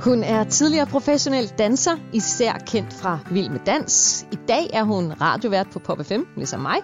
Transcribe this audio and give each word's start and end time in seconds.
Hun 0.00 0.22
er 0.22 0.44
tidligere 0.44 0.86
professionel 0.86 1.52
danser, 1.58 1.96
især 2.12 2.52
kendt 2.52 2.92
fra 2.92 3.18
Vild 3.30 3.50
med 3.50 3.60
Dans. 3.66 4.26
I 4.32 4.36
dag 4.48 4.70
er 4.72 4.82
hun 4.82 5.12
radiovært 5.20 5.66
på 5.72 5.78
Pop 5.78 6.06
5, 6.06 6.26
ligesom 6.36 6.60
mig. 6.60 6.76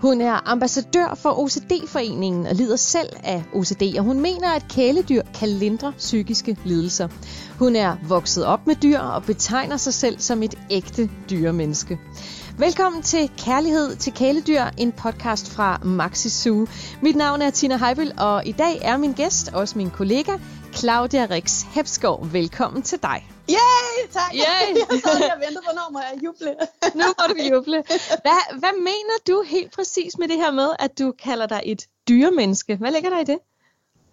Hun 0.00 0.20
er 0.20 0.50
ambassadør 0.50 1.14
for 1.14 1.38
OCD-foreningen 1.38 2.46
og 2.46 2.54
lider 2.54 2.76
selv 2.76 3.08
af 3.24 3.44
OCD, 3.54 3.82
og 3.98 4.04
hun 4.04 4.20
mener, 4.20 4.48
at 4.48 4.68
kæledyr 4.68 5.22
kan 5.34 5.48
lindre 5.48 5.92
psykiske 5.98 6.56
lidelser. 6.64 7.08
Hun 7.58 7.76
er 7.76 7.96
vokset 8.08 8.46
op 8.46 8.66
med 8.66 8.74
dyr 8.74 8.98
og 8.98 9.22
betegner 9.22 9.76
sig 9.76 9.94
selv 9.94 10.18
som 10.18 10.42
et 10.42 10.54
ægte 10.70 11.10
dyremenneske. 11.30 11.98
Velkommen 12.58 13.02
til 13.02 13.30
Kærlighed 13.38 13.96
til 13.96 14.12
kæledyr, 14.12 14.62
en 14.78 14.92
podcast 14.92 15.50
fra 15.50 15.80
Maxi 15.84 16.28
Zoo. 16.28 16.66
Mit 17.02 17.16
navn 17.16 17.42
er 17.42 17.50
Tina 17.50 17.76
Heibel, 17.76 18.12
og 18.18 18.46
i 18.46 18.52
dag 18.52 18.78
er 18.82 18.96
min 18.96 19.12
gæst, 19.12 19.48
også 19.52 19.78
min 19.78 19.90
kollega, 19.90 20.32
Claudia 20.74 21.26
Rix 21.30 21.62
Hepskov. 21.62 22.32
Velkommen 22.32 22.82
til 22.82 23.02
dig. 23.02 23.28
Yay, 23.48 24.08
tak. 24.12 24.34
Yay. 24.34 24.40
jeg 24.90 25.00
sad 25.04 25.18
lige 25.18 25.34
og 25.34 25.40
ventede, 25.40 25.64
hvornår 25.64 25.90
må 25.92 25.98
jeg 25.98 26.24
juble. 26.24 26.56
nu 27.00 27.04
må 27.18 27.34
du 27.34 27.42
juble. 27.54 27.84
Hvad, 28.24 28.58
hvad 28.58 28.72
mener 28.78 29.16
du 29.28 29.42
helt 29.46 29.72
præcis 29.72 30.18
med 30.18 30.28
det 30.28 30.36
her 30.36 30.50
med, 30.50 30.68
at 30.78 30.98
du 30.98 31.12
kalder 31.12 31.46
dig 31.46 31.60
et 31.64 31.86
dyremenneske? 32.08 32.76
Hvad 32.76 32.92
ligger 32.92 33.10
der 33.10 33.20
i 33.20 33.24
det? 33.24 33.38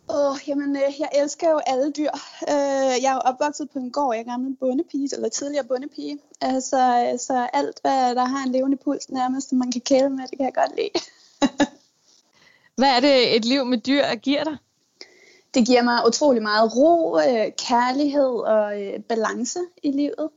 Åh, 0.09 0.31
oh, 0.31 0.37
jamen, 0.47 0.75
øh, 0.75 0.99
jeg 0.99 1.09
elsker 1.15 1.49
jo 1.49 1.59
alle 1.67 1.91
dyr. 1.91 2.11
Uh, 2.41 2.93
jeg 3.03 3.09
er 3.09 3.13
jo 3.13 3.19
opvokset 3.19 3.69
på 3.73 3.79
en 3.79 3.91
gård, 3.91 4.15
jeg 4.15 4.21
er 4.21 4.31
gammel 4.31 4.55
bondepige, 4.59 5.09
eller 5.15 5.29
tidligere 5.29 5.65
bondepige. 5.65 6.19
Altså, 6.41 6.79
så 7.27 7.47
alt, 7.53 7.79
hvad 7.81 8.15
der 8.15 8.25
har 8.25 8.43
en 8.43 8.51
levende 8.51 8.77
puls 8.77 9.09
nærmest, 9.09 9.49
som 9.49 9.57
man 9.57 9.71
kan 9.71 9.81
kæle 9.81 10.09
med, 10.09 10.27
det 10.27 10.37
kan 10.37 10.45
jeg 10.45 10.53
godt 10.53 10.75
lide. 10.77 10.91
hvad 12.79 12.89
er 12.95 12.99
det, 12.99 13.35
et 13.35 13.45
liv 13.45 13.65
med 13.65 13.77
dyr 13.77 14.15
giver 14.15 14.43
dig? 14.43 14.57
Det 15.53 15.65
giver 15.65 15.81
mig 15.81 16.07
utrolig 16.07 16.41
meget 16.41 16.75
ro, 16.75 17.19
øh, 17.19 17.51
kærlighed 17.67 18.39
og 18.39 18.81
øh, 18.81 18.99
balance 18.99 19.59
i 19.83 19.91
livet. 19.91 20.29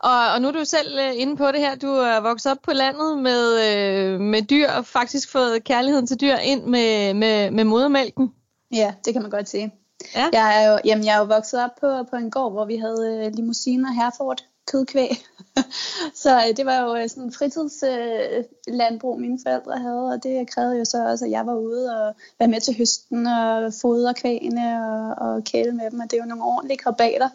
Og, 0.00 0.32
og 0.34 0.42
nu 0.42 0.48
er 0.48 0.52
du 0.52 0.64
selv 0.64 0.98
øh, 0.98 1.20
inde 1.20 1.36
på 1.36 1.46
det 1.52 1.60
her. 1.60 1.74
Du 1.74 1.86
er 1.86 2.20
vokset 2.20 2.52
op 2.52 2.58
på 2.62 2.72
landet 2.72 3.18
med, 3.18 3.60
øh, 3.68 4.20
med 4.20 4.42
dyr 4.42 4.70
og 4.70 4.86
faktisk 4.86 5.32
fået 5.32 5.64
kærligheden 5.64 6.06
til 6.06 6.20
dyr 6.20 6.36
ind 6.36 6.64
med, 6.64 7.14
med, 7.14 7.50
med 7.50 7.64
modermælken. 7.64 8.34
Ja, 8.72 8.94
det 9.04 9.12
kan 9.12 9.22
man 9.22 9.30
godt 9.30 9.48
sige. 9.48 9.74
Ja. 10.14 10.28
Jeg, 10.32 10.62
er 10.62 10.72
jo, 10.72 10.78
jamen, 10.84 11.04
jeg 11.04 11.14
er 11.14 11.18
jo 11.18 11.24
vokset 11.24 11.64
op 11.64 11.70
på, 11.80 12.04
på 12.10 12.16
en 12.16 12.30
gård, 12.30 12.52
hvor 12.52 12.64
vi 12.64 12.76
havde 12.76 13.26
øh, 13.26 13.32
limousiner 13.34 13.92
Herford 13.92 14.44
kødkvæg. 14.74 15.26
så 16.22 16.36
øh, 16.36 16.56
det 16.56 16.66
var 16.66 16.78
jo 16.80 16.96
øh, 16.96 17.08
sådan 17.08 17.22
en 17.22 17.32
fritidslandbrug, 17.32 19.14
øh, 19.14 19.20
mine 19.20 19.38
forældre 19.46 19.78
havde, 19.78 20.06
og 20.06 20.22
det 20.22 20.50
krævede 20.50 20.78
jo 20.78 20.84
så 20.84 21.06
også, 21.06 21.24
at 21.24 21.30
jeg 21.30 21.46
var 21.46 21.54
ude 21.54 21.84
og 21.96 22.14
være 22.38 22.48
med 22.48 22.60
til 22.60 22.76
høsten 22.78 23.26
og 23.26 23.72
fodre 23.80 24.14
kvægene 24.14 24.66
og, 24.90 25.28
og 25.28 25.44
kæle 25.44 25.72
med 25.72 25.90
dem, 25.90 26.00
og 26.00 26.10
det 26.10 26.16
er 26.16 26.22
jo 26.22 26.28
nogle 26.28 26.44
ordentlige 26.44 26.78
krabater. 26.78 27.28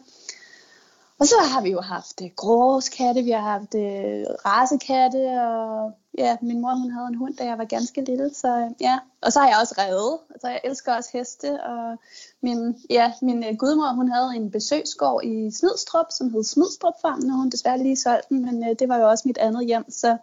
Og 1.20 1.28
så 1.28 1.36
har 1.54 1.62
vi 1.62 1.72
jo 1.72 1.82
haft 1.82 2.22
øh, 2.22 2.30
gråskatte, 2.36 3.24
vi 3.24 3.32
har 3.32 3.42
haft 3.42 3.76
øh, 3.76 4.26
rasekatte, 4.46 5.24
og 5.42 5.94
ja, 6.18 6.38
min 6.42 6.62
mor 6.62 6.76
hun 6.76 6.92
havde 6.92 7.08
en 7.08 7.16
hund, 7.16 7.36
da 7.38 7.46
jeg 7.46 7.58
var 7.58 7.66
ganske 7.66 8.02
lille, 8.02 8.34
så 8.34 8.74
ja. 8.82 9.00
Og 9.22 9.34
så 9.34 9.40
har 9.40 9.48
jeg 9.48 9.58
også 9.62 9.76
revet, 9.78 10.20
altså 10.30 10.48
jeg 10.48 10.62
elsker 10.64 10.96
også 10.96 11.10
heste, 11.14 11.64
og 11.64 11.98
min, 12.42 12.76
ja, 12.90 13.14
min 13.22 13.44
øh, 13.44 13.56
gudmor, 13.56 13.94
hun 13.94 14.12
havde 14.12 14.36
en 14.36 14.52
besøgsgård 14.52 15.24
i 15.24 15.52
Smidstrup, 15.52 16.06
som 16.12 16.34
hed 16.34 16.44
Smidstrup 16.44 16.94
Farm, 17.02 17.30
og 17.30 17.36
hun 17.36 17.50
desværre 17.50 17.84
lige 17.84 17.98
solgte 17.98 18.28
den, 18.30 18.46
men 18.46 18.70
øh, 18.70 18.76
det 18.80 18.90
var 18.90 18.98
jo 18.98 19.10
også 19.10 19.24
mit 19.28 19.38
andet 19.38 19.66
hjem, 19.66 19.92
så 19.92 20.18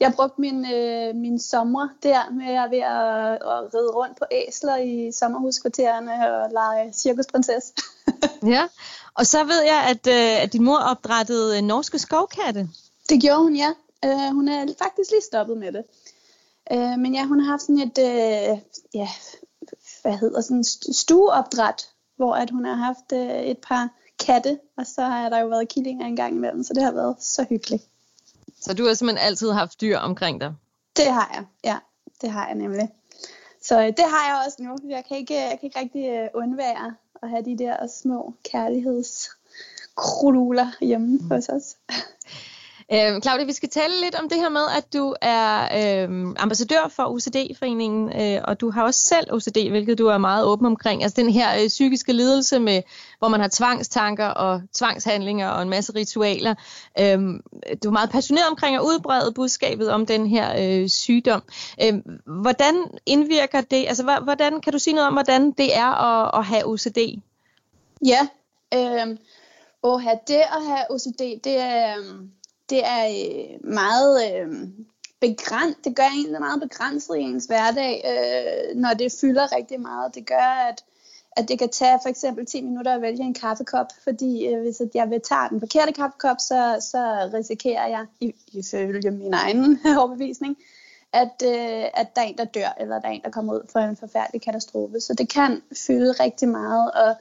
jeg 0.00 0.12
brugte 0.16 0.40
min, 0.40 0.72
øh, 0.72 1.14
min 1.14 1.38
sommer 1.38 1.88
der 2.02 2.30
med 2.30 2.54
at, 2.54 2.70
ved 2.70 2.78
at, 2.78 3.32
at 3.32 3.74
ride 3.74 3.90
rundt 3.90 4.18
på 4.18 4.24
æsler 4.30 4.76
i 4.76 5.12
sommerhuskvartererne 5.12 6.12
og 6.32 6.50
lege 6.52 6.92
cirkusprinsesse. 6.92 7.72
ja, 8.54 8.62
og 9.14 9.26
så 9.26 9.44
ved 9.44 9.62
jeg, 9.62 9.84
at, 9.88 10.06
øh, 10.06 10.42
at 10.42 10.52
din 10.52 10.64
mor 10.64 10.78
opdrættede 10.78 11.62
norske 11.62 11.98
skovkatte. 11.98 12.68
Det 13.08 13.22
gjorde 13.22 13.42
hun, 13.42 13.56
ja. 13.56 13.72
Øh, 14.04 14.30
hun 14.32 14.48
er 14.48 14.66
faktisk 14.78 15.10
lige 15.10 15.22
stoppet 15.22 15.58
med 15.58 15.72
det. 15.72 15.84
Øh, 16.72 16.98
men 16.98 17.14
ja, 17.14 17.24
hun 17.24 17.40
har 17.40 17.50
haft 17.50 17.62
sådan 17.62 17.78
et, 17.78 17.98
øh, 17.98 18.58
ja, 18.94 19.08
hvad 20.02 20.18
hedder 20.18 20.40
sådan 20.40 20.64
stueopdræt, 20.92 21.90
hvor 22.16 22.34
at 22.34 22.50
hun 22.50 22.64
har 22.64 22.74
haft 22.74 23.12
øh, 23.12 23.42
et 23.42 23.58
par 23.58 23.88
katte, 24.26 24.58
og 24.76 24.86
så 24.86 25.02
har 25.02 25.28
der 25.28 25.38
jo 25.38 25.46
været 25.46 25.68
killinger 25.68 26.06
en 26.06 26.16
gang 26.16 26.34
imellem, 26.34 26.62
så 26.62 26.74
det 26.74 26.82
har 26.82 26.92
været 26.92 27.16
så 27.20 27.46
hyggeligt. 27.48 27.82
Så 28.60 28.74
du 28.74 28.86
har 28.86 28.94
simpelthen 28.94 29.26
altid 29.26 29.50
haft 29.50 29.80
dyr 29.80 29.98
omkring 29.98 30.40
dig? 30.40 30.54
Det 30.96 31.06
har 31.06 31.30
jeg, 31.34 31.44
ja. 31.64 31.78
Det 32.20 32.30
har 32.30 32.46
jeg 32.46 32.54
nemlig. 32.54 32.88
Så 33.62 33.80
øh, 33.80 33.86
det 33.86 34.04
har 34.04 34.28
jeg 34.28 34.42
også 34.46 34.62
nu. 34.62 34.76
Jeg 34.88 35.04
kan 35.08 35.16
ikke, 35.16 35.34
jeg 35.34 35.58
kan 35.60 35.66
ikke 35.66 35.80
rigtig 35.80 36.08
øh, 36.08 36.28
undvære 36.34 36.94
at 37.22 37.30
have 37.30 37.44
de 37.44 37.58
der 37.58 37.86
små 37.86 38.34
kærlighedskruduler 38.44 40.70
hjemme 40.80 41.16
mm. 41.16 41.30
hos 41.30 41.48
os. 41.48 41.76
Øhm, 42.92 43.22
Claudia, 43.22 43.44
vi 43.44 43.52
skal 43.52 43.68
tale 43.68 44.00
lidt 44.00 44.14
om 44.14 44.28
det 44.28 44.38
her 44.38 44.48
med, 44.48 44.60
at 44.76 44.92
du 44.92 45.14
er 45.22 45.68
øhm, 46.04 46.36
ambassadør 46.38 46.88
for 46.90 47.02
OCD-foreningen, 47.02 48.20
øh, 48.20 48.40
og 48.44 48.60
du 48.60 48.70
har 48.70 48.82
også 48.82 49.00
selv 49.00 49.32
OCD, 49.32 49.70
hvilket 49.70 49.98
du 49.98 50.06
er 50.06 50.18
meget 50.18 50.44
åben 50.44 50.66
omkring. 50.66 51.02
Altså 51.02 51.22
den 51.22 51.30
her 51.30 51.62
øh, 51.62 51.68
psykiske 51.68 52.12
lidelse, 52.12 52.58
med, 52.58 52.82
hvor 53.18 53.28
man 53.28 53.40
har 53.40 53.48
tvangstanker 53.52 54.26
og 54.26 54.62
tvangshandlinger 54.74 55.48
og 55.48 55.62
en 55.62 55.68
masse 55.68 55.94
ritualer. 55.94 56.54
Øhm, 57.00 57.40
du 57.82 57.88
er 57.88 57.92
meget 57.92 58.10
passioneret 58.10 58.48
omkring 58.50 58.76
at 58.76 58.82
udbrede 58.82 59.32
budskabet 59.32 59.90
om 59.90 60.06
den 60.06 60.26
her 60.26 60.54
øh, 60.58 60.88
sygdom. 60.88 61.42
Øhm, 61.82 62.02
hvordan 62.26 62.74
indvirker 63.06 63.60
det? 63.60 63.84
Altså 63.88 64.20
hvordan 64.24 64.60
kan 64.60 64.72
du 64.72 64.78
sige 64.78 64.94
noget 64.94 65.06
om, 65.06 65.12
hvordan 65.12 65.50
det 65.50 65.76
er 65.76 65.86
at, 65.86 66.38
at 66.38 66.44
have 66.44 66.66
OCD? 66.66 66.98
Ja, 68.06 68.28
øh, 68.74 69.16
at 69.84 70.02
have 70.02 70.18
det 70.26 70.42
at 70.56 70.66
have 70.66 70.90
OCD, 70.90 71.44
det 71.44 71.60
er... 71.60 71.98
Øh 71.98 72.04
det 72.70 72.86
er 72.86 73.06
øh, 73.06 73.70
meget 73.70 74.32
øh, 74.32 74.68
begrænset. 75.20 75.84
Det 75.84 75.96
gør 75.96 76.08
egentlig 76.14 76.40
meget 76.40 76.60
begrænset 76.60 77.16
i 77.16 77.20
ens 77.20 77.44
hverdag, 77.44 77.94
øh, 78.12 78.76
når 78.76 78.94
det 78.94 79.12
fylder 79.20 79.56
rigtig 79.56 79.80
meget. 79.80 80.14
Det 80.14 80.26
gør, 80.26 80.68
at, 80.68 80.84
at 81.36 81.48
det 81.48 81.58
kan 81.58 81.68
tage 81.68 81.98
for 82.02 82.08
eksempel 82.08 82.46
10 82.46 82.62
minutter 82.62 82.94
at 82.94 83.02
vælge 83.02 83.22
en 83.22 83.34
kaffekop, 83.34 83.86
fordi 84.04 84.46
øh, 84.46 84.60
hvis 84.60 84.82
jeg 84.94 85.10
vil 85.10 85.20
tage 85.20 85.48
den 85.50 85.60
forkerte 85.60 85.92
kaffekop, 85.92 86.36
så, 86.38 86.76
så 86.80 87.30
risikerer 87.34 87.86
jeg, 87.86 88.06
ifølge 88.52 89.10
min 89.10 89.34
egen 89.34 89.80
overbevisning, 89.98 90.56
at, 91.12 91.42
øh, 91.44 91.84
at 91.94 92.16
der 92.16 92.22
er 92.22 92.26
en, 92.26 92.38
der 92.38 92.44
dør, 92.44 92.74
eller 92.80 93.00
der 93.00 93.08
er 93.08 93.12
en, 93.12 93.22
der 93.24 93.30
kommer 93.30 93.54
ud 93.54 93.62
for 93.72 93.78
en 93.78 93.96
forfærdelig 93.96 94.42
katastrofe. 94.42 95.00
Så 95.00 95.14
det 95.14 95.28
kan 95.28 95.62
fylde 95.86 96.12
rigtig 96.12 96.48
meget, 96.48 96.90
og 96.90 97.16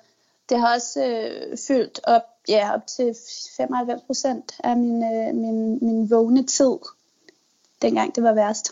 det 0.50 0.59
har 0.59 0.73
også 0.75 1.06
øh, 1.06 1.57
fyldt 1.67 2.00
op, 2.03 2.22
ja, 2.47 2.73
op 2.73 2.88
til 2.88 3.16
95 3.57 4.01
procent 4.01 4.56
af 4.63 4.78
min, 4.78 5.03
øh, 5.03 5.35
min, 5.35 5.79
min 5.81 6.09
vågne 6.09 6.44
tid, 6.44 6.78
dengang 7.81 8.16
det 8.16 8.23
var 8.23 8.33
værst. 8.33 8.72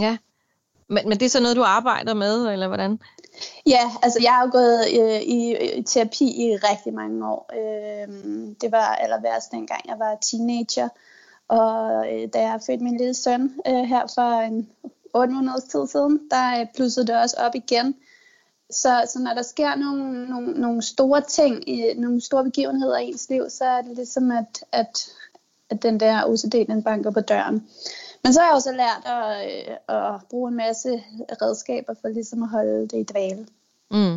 Ja, 0.00 0.16
men, 0.88 1.08
men 1.08 1.18
det 1.18 1.26
er 1.26 1.30
så 1.30 1.40
noget, 1.40 1.56
du 1.56 1.62
arbejder 1.62 2.14
med, 2.14 2.46
eller 2.46 2.66
hvordan? 2.66 2.98
Ja, 3.66 3.90
altså 4.02 4.18
jeg 4.22 4.32
har 4.32 4.44
jo 4.44 4.50
gået 4.52 4.80
øh, 5.00 5.20
i, 5.20 5.56
i 5.78 5.82
terapi 5.82 6.24
i 6.24 6.56
rigtig 6.56 6.94
mange 6.94 7.28
år. 7.28 7.50
Øh, 7.54 8.08
det 8.60 8.72
var 8.72 8.94
aller 8.94 9.20
værst 9.20 9.50
dengang 9.52 9.88
jeg 9.88 9.98
var 9.98 10.18
teenager. 10.22 10.88
Og 11.48 12.06
øh, 12.12 12.28
da 12.32 12.40
jeg 12.40 12.60
fødte 12.66 12.84
min 12.84 12.98
lille 12.98 13.14
søn 13.14 13.60
øh, 13.66 13.84
her 13.84 14.06
for 14.14 14.40
en 14.40 14.70
8 15.14 15.34
måneders 15.34 15.64
tid 15.64 15.86
siden, 15.86 16.20
der 16.30 16.60
øh, 16.60 16.66
pludsede 16.74 17.06
det 17.06 17.16
også 17.16 17.36
op 17.38 17.54
igen. 17.54 17.94
Så, 18.70 19.10
så 19.12 19.18
når 19.18 19.34
der 19.34 19.42
sker 19.42 19.74
nogle, 19.74 20.28
nogle, 20.28 20.52
nogle 20.52 20.82
store 20.82 21.20
ting, 21.20 21.68
i, 21.68 21.94
nogle 21.96 22.20
store 22.20 22.44
begivenheder 22.44 22.98
i 22.98 23.06
ens 23.06 23.30
liv, 23.30 23.42
så 23.50 23.64
er 23.64 23.82
det 23.82 23.96
ligesom, 23.96 24.30
at, 24.30 24.64
at, 24.72 25.08
at 25.70 25.82
den 25.82 26.00
der 26.00 26.24
OCD, 26.24 26.66
den 26.66 26.82
banker 26.82 27.10
på 27.10 27.20
døren. 27.20 27.68
Men 28.22 28.32
så 28.32 28.40
har 28.40 28.46
jeg 28.46 28.54
også 28.54 28.72
lært 28.72 29.02
at, 29.04 29.46
øh, 29.46 29.96
at 29.96 30.20
bruge 30.30 30.48
en 30.48 30.56
masse 30.56 31.02
redskaber 31.42 31.94
for 32.00 32.08
ligesom 32.08 32.42
at 32.42 32.48
holde 32.48 32.88
det 32.88 32.98
i 32.98 33.02
dvale. 33.02 33.46
Mm. 33.90 34.16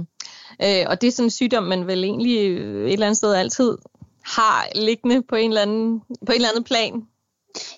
Øh, 0.63 0.85
og 0.87 1.01
det 1.01 1.07
er 1.07 1.11
sådan 1.11 1.25
en 1.25 1.31
sygdom, 1.31 1.63
man 1.63 1.87
vel 1.87 2.03
egentlig 2.03 2.49
øh, 2.49 2.87
et 2.87 2.93
eller 2.93 3.05
andet 3.05 3.17
sted 3.17 3.33
altid 3.33 3.77
har 4.21 4.67
liggende 4.75 5.21
på 5.21 5.35
en 5.35 5.49
eller 5.49 5.61
anden, 5.61 5.99
på 5.99 6.31
en 6.31 6.35
eller 6.35 6.49
anden 6.49 6.63
plan. 6.63 7.07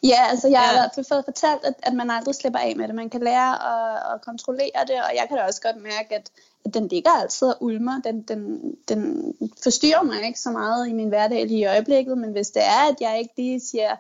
Ja, 0.03 0.27
altså 0.29 0.47
jeg 0.47 0.59
har 0.59 0.71
i 0.71 0.75
hvert 0.75 1.07
fald 1.07 1.23
fortalt, 1.25 1.63
at, 1.63 1.73
at 1.83 1.94
man 1.94 2.09
aldrig 2.09 2.35
slipper 2.35 2.59
af 2.59 2.75
med 2.75 2.88
det. 2.88 2.95
Man 2.95 3.09
kan 3.09 3.21
lære 3.21 3.53
at, 3.53 4.13
at 4.13 4.21
kontrollere 4.21 4.81
det, 4.88 4.95
og 4.95 5.12
jeg 5.15 5.25
kan 5.27 5.38
da 5.38 5.44
også 5.44 5.62
godt 5.62 5.83
mærke, 5.83 6.15
at, 6.15 6.31
at 6.65 6.73
den 6.73 6.88
ligger 6.88 7.12
altid 7.12 7.47
og 7.47 7.63
ulmer. 7.63 8.01
Den, 8.01 8.21
den, 8.21 8.73
den 8.88 9.33
forstyrrer 9.63 10.03
mig 10.03 10.25
ikke 10.25 10.39
så 10.39 10.51
meget 10.51 10.88
i 10.88 10.94
min 10.94 11.09
hverdag 11.09 11.47
lige 11.47 11.59
i 11.59 11.65
øjeblikket, 11.65 12.18
men 12.18 12.31
hvis 12.31 12.51
det 12.51 12.63
er, 12.63 12.89
at 12.91 12.95
jeg 13.01 13.19
ikke 13.19 13.33
lige 13.38 13.59
siger, 13.59 13.95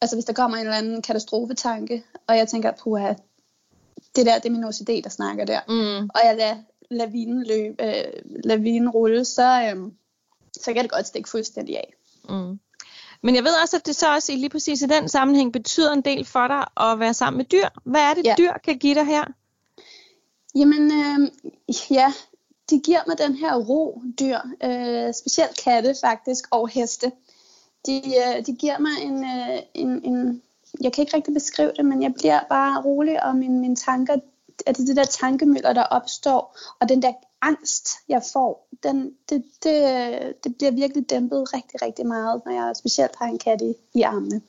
altså 0.00 0.16
hvis 0.16 0.24
der 0.24 0.32
kommer 0.32 0.56
en 0.56 0.66
eller 0.66 0.78
anden 0.78 1.02
katastrofetanke, 1.02 2.04
og 2.26 2.36
jeg 2.36 2.48
tænker, 2.48 2.72
puha, 2.82 3.14
det 4.16 4.26
der, 4.26 4.38
det 4.38 4.46
er 4.46 4.52
min 4.52 4.64
OCD, 4.64 5.04
der 5.04 5.10
snakker 5.10 5.44
der, 5.44 5.60
mm. 5.68 6.10
og 6.14 6.20
jeg 6.24 6.36
lader 6.36 6.56
lavinen, 6.90 7.46
løbe, 7.46 7.84
øh, 7.84 8.22
lavinen 8.44 8.90
rulle, 8.90 9.24
så, 9.24 9.72
øh, 9.74 9.92
så 10.52 10.72
kan 10.72 10.82
det 10.82 10.90
godt 10.90 11.06
stikke 11.06 11.28
fuldstændig 11.28 11.76
af. 11.76 11.94
Mm. 12.28 12.58
Men 13.22 13.34
jeg 13.34 13.44
ved 13.44 13.52
også, 13.62 13.76
at 13.76 13.86
det 13.86 13.96
så 13.96 14.14
også 14.14 14.32
lige 14.32 14.48
præcis 14.48 14.82
i 14.82 14.86
den 14.86 15.08
sammenhæng 15.08 15.52
betyder 15.52 15.92
en 15.92 16.00
del 16.00 16.24
for 16.24 16.48
dig 16.48 16.64
at 16.90 17.00
være 17.00 17.14
sammen 17.14 17.36
med 17.36 17.44
dyr. 17.44 17.68
Hvad 17.84 18.00
er 18.00 18.14
det, 18.14 18.24
ja. 18.24 18.34
dyr 18.38 18.52
kan 18.64 18.78
give 18.78 18.94
dig 18.94 19.06
her? 19.06 19.24
Jamen, 20.54 20.92
øh, 20.92 21.30
ja, 21.90 22.12
de 22.70 22.80
giver 22.80 23.00
mig 23.06 23.18
den 23.18 23.34
her 23.34 23.56
ro, 23.56 24.02
dyr, 24.20 24.38
øh, 24.64 25.14
specielt 25.14 25.60
katte 25.64 25.94
faktisk, 26.00 26.44
og 26.50 26.68
heste. 26.68 27.12
De, 27.86 27.96
øh, 27.96 28.46
de 28.46 28.52
giver 28.52 28.78
mig 28.78 28.92
en, 29.02 29.24
øh, 29.24 29.62
en, 29.74 30.04
en, 30.04 30.42
jeg 30.80 30.92
kan 30.92 31.02
ikke 31.02 31.16
rigtig 31.16 31.34
beskrive 31.34 31.72
det, 31.76 31.84
men 31.84 32.02
jeg 32.02 32.14
bliver 32.14 32.40
bare 32.48 32.82
rolig, 32.82 33.24
og 33.24 33.36
mine, 33.36 33.58
mine 33.58 33.76
tanker, 33.76 34.16
at 34.66 34.76
det, 34.76 34.88
det 34.88 34.96
der 34.96 35.04
tankemøller, 35.04 35.72
der 35.72 35.82
opstår, 35.82 36.58
og 36.80 36.88
den 36.88 37.02
der 37.02 37.12
angst, 37.42 37.88
jeg 38.08 38.22
får, 38.32 38.68
den, 38.82 39.12
det, 39.28 39.44
det, 39.62 40.44
det 40.44 40.56
bliver 40.56 40.70
virkelig 40.70 41.10
dæmpet 41.10 41.54
rigtig, 41.54 41.82
rigtig 41.82 42.06
meget, 42.06 42.42
når 42.46 42.52
jeg 42.52 42.76
specielt 42.76 43.12
har 43.18 43.26
en 43.26 43.38
kat 43.38 43.60
i, 43.60 43.74
i 43.94 44.02
armene. 44.02 44.40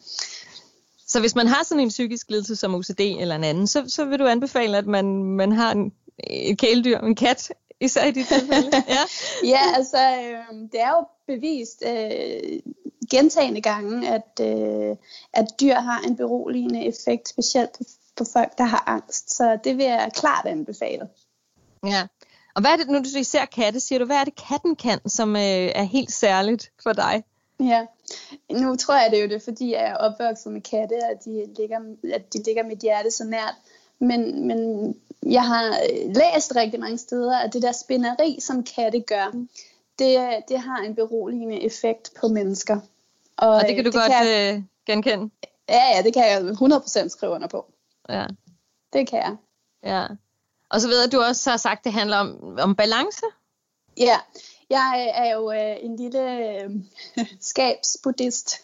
Så 1.08 1.20
hvis 1.20 1.36
man 1.36 1.48
har 1.48 1.64
sådan 1.64 1.84
en 1.84 1.90
psykisk 1.90 2.30
lidelse 2.30 2.56
som 2.56 2.76
OCD 2.76 3.00
eller 3.00 3.36
en 3.36 3.44
anden, 3.44 3.68
så, 3.68 3.84
så 3.88 4.06
vil 4.06 4.20
du 4.20 4.28
anbefale, 4.28 4.78
at 4.78 4.88
man, 4.88 5.24
man 5.24 5.52
har 5.52 5.72
en, 5.72 5.94
et 6.18 6.58
kæledyr, 6.58 7.00
en 7.00 7.16
kat, 7.16 7.52
især 7.80 8.06
i 8.06 8.12
dit 8.12 8.28
tilfælde? 8.28 8.72
ja. 8.88 9.04
ja, 9.44 9.62
altså 9.76 9.98
øh, 9.98 10.56
det 10.72 10.82
er 10.82 10.90
jo 10.90 11.06
bevist 11.28 11.84
øh, 11.86 12.60
gentagende 13.12 13.62
gange, 13.62 14.10
at, 14.10 14.40
øh, 14.42 14.96
at 15.34 15.48
dyr 15.62 15.76
har 15.76 16.02
en 16.02 16.16
beroligende 16.16 16.86
effekt, 16.86 17.30
specielt 17.30 17.72
på, 17.78 17.84
på 18.16 18.26
folk, 18.34 18.58
der 18.58 18.64
har 18.64 18.84
angst. 18.88 19.36
Så 19.36 19.60
det 19.64 19.78
vil 19.78 19.86
jeg 19.86 20.12
klart 20.14 20.46
anbefale. 20.46 21.08
Ja. 21.86 22.08
Og 22.58 22.64
hvad 22.64 22.72
er 22.72 22.78
det, 22.78 22.88
nu 22.90 22.98
du 22.98 23.24
ser 23.24 23.46
katte, 23.46 23.80
siger 23.80 24.00
du, 24.00 24.06
hvad 24.06 24.16
er 24.16 24.24
det 24.24 24.36
katten 24.50 24.76
kan, 24.76 25.10
som 25.10 25.36
øh, 25.36 25.72
er 25.76 25.84
helt 25.84 26.12
særligt 26.12 26.72
for 26.84 26.94
dig? 26.94 27.24
Ja, 27.60 27.86
nu 28.52 28.76
tror 28.76 28.96
jeg 28.96 29.12
det 29.12 29.20
er 29.20 29.24
jo 29.24 29.30
det, 29.30 29.42
fordi 29.42 29.72
jeg 29.72 29.84
er 29.84 29.96
opvokset 29.96 30.52
med 30.52 30.62
katte, 30.62 30.96
at 30.96 31.26
de 31.26 31.54
ligger, 31.58 31.80
at 32.14 32.34
de 32.34 32.44
ligger 32.44 32.64
mit 32.64 32.80
hjerte 32.80 33.12
så 33.12 33.24
nært. 33.24 33.56
Men, 34.00 34.48
men 34.48 34.60
jeg 35.26 35.48
har 35.48 35.76
læst 36.14 36.56
rigtig 36.56 36.80
mange 36.80 36.98
steder, 36.98 37.38
at 37.38 37.54
det 37.54 37.62
der 37.62 37.72
spænderi, 37.72 38.38
som 38.40 38.64
katte 38.64 39.00
gør, 39.00 39.32
det, 40.00 40.44
det 40.50 40.60
har 40.60 40.78
en 40.78 40.96
beroligende 40.96 41.64
effekt 41.64 42.12
på 42.20 42.28
mennesker. 42.28 42.80
Og, 43.38 43.50
og 43.50 43.62
det 43.62 43.76
kan 43.76 43.84
du 43.86 43.92
det 43.92 44.00
godt 44.00 44.12
kan 44.12 44.28
jeg, 44.28 44.56
øh, 44.56 44.64
genkende? 44.86 45.30
Ja, 45.70 45.96
ja, 45.96 46.02
det 46.04 46.14
kan 46.14 46.24
jeg 46.24 46.40
100% 46.40 47.10
skrive 47.10 47.32
under 47.32 47.48
på. 47.48 47.66
Ja. 48.10 48.26
Det 48.94 49.10
kan 49.10 49.20
jeg. 49.20 49.36
Ja. 49.84 50.08
Og 50.70 50.82
så 50.82 50.88
ved 50.88 50.98
jeg, 50.98 51.06
at 51.06 51.12
du 51.12 51.22
også 51.22 51.50
har 51.50 51.58
sagt, 51.58 51.80
at 51.80 51.84
det 51.84 51.94
handler 51.94 52.18
om, 52.18 52.58
om 52.60 52.76
balance. 52.76 53.26
Ja, 53.98 54.18
jeg 54.70 54.94
øh, 54.96 55.26
er 55.26 55.34
jo 55.34 55.52
øh, 55.52 55.76
en 55.80 55.96
lille 55.96 56.24
øh, 56.62 56.70
skabsbuddhist. 57.50 58.56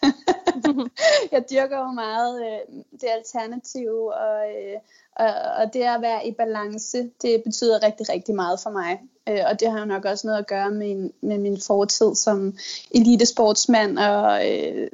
jeg 1.32 1.44
dyrker 1.50 1.78
jo 1.78 1.92
meget 1.92 2.42
øh, 2.42 2.82
det 3.00 3.08
alternative, 3.08 4.14
og, 4.14 4.38
øh, 4.50 4.78
og, 5.16 5.34
og 5.58 5.72
det 5.72 5.82
at 5.82 6.02
være 6.02 6.26
i 6.26 6.32
balance, 6.32 7.10
det 7.22 7.42
betyder 7.44 7.82
rigtig, 7.82 8.08
rigtig 8.08 8.34
meget 8.34 8.60
for 8.60 8.70
mig. 8.70 9.00
Øh, 9.28 9.44
og 9.50 9.60
det 9.60 9.70
har 9.70 9.78
jo 9.78 9.84
nok 9.84 10.04
også 10.04 10.26
noget 10.26 10.38
at 10.38 10.46
gøre 10.46 10.70
med, 10.70 11.10
med 11.20 11.38
min 11.38 11.60
fortid 11.66 12.14
som 12.14 12.56
elitesportsmand 12.90 13.98
og 13.98 14.52
øh, 14.52 14.88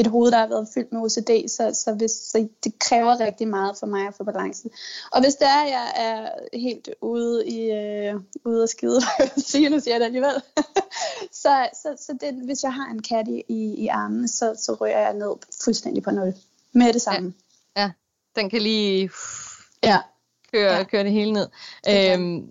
et 0.00 0.06
hoved, 0.06 0.30
der 0.30 0.38
har 0.38 0.46
været 0.46 0.68
fyldt 0.74 0.92
med 0.92 1.00
OCD, 1.00 1.48
så, 1.48 1.80
så, 1.84 1.94
hvis, 1.94 2.10
så 2.10 2.48
det 2.64 2.78
kræver 2.78 3.20
rigtig 3.20 3.48
meget 3.48 3.76
for 3.78 3.86
mig 3.86 4.08
at 4.08 4.14
få 4.14 4.24
balancen. 4.24 4.70
Og 5.12 5.20
hvis 5.22 5.34
det 5.34 5.48
er, 5.48 5.62
at 5.62 5.70
jeg 5.70 5.92
er 5.96 6.30
helt 6.58 6.88
ude 7.00 7.46
i 7.46 7.70
øh, 7.70 8.14
ude 8.44 8.62
af 8.62 8.68
skide, 8.68 9.00
sige 9.50 9.68
nu 9.68 9.80
siger 9.80 9.94
jeg 9.94 10.00
det 10.00 10.06
alligevel, 10.06 10.42
så, 11.42 11.68
så, 11.82 11.96
så 11.98 12.18
det, 12.20 12.34
hvis 12.44 12.62
jeg 12.62 12.74
har 12.74 12.90
en 12.90 13.02
kat 13.02 13.28
i, 13.28 13.44
i, 13.48 13.88
armen, 13.88 14.28
så, 14.28 14.54
så 14.58 14.74
rører 14.74 15.00
jeg 15.00 15.14
ned 15.14 15.32
fuldstændig 15.64 16.02
på 16.02 16.10
nul 16.10 16.34
med 16.72 16.92
det 16.92 17.02
samme. 17.02 17.34
Ja, 17.76 17.82
ja. 17.82 17.90
den 18.36 18.50
kan 18.50 18.62
lige 18.62 19.10
ja. 19.82 19.98
Køre, 20.52 20.76
ja. 20.76 20.84
køre 20.84 21.04
det 21.04 21.12
hele 21.12 21.32
ned. 21.32 21.48
Det 21.84 22.14
øhm, 22.14 22.50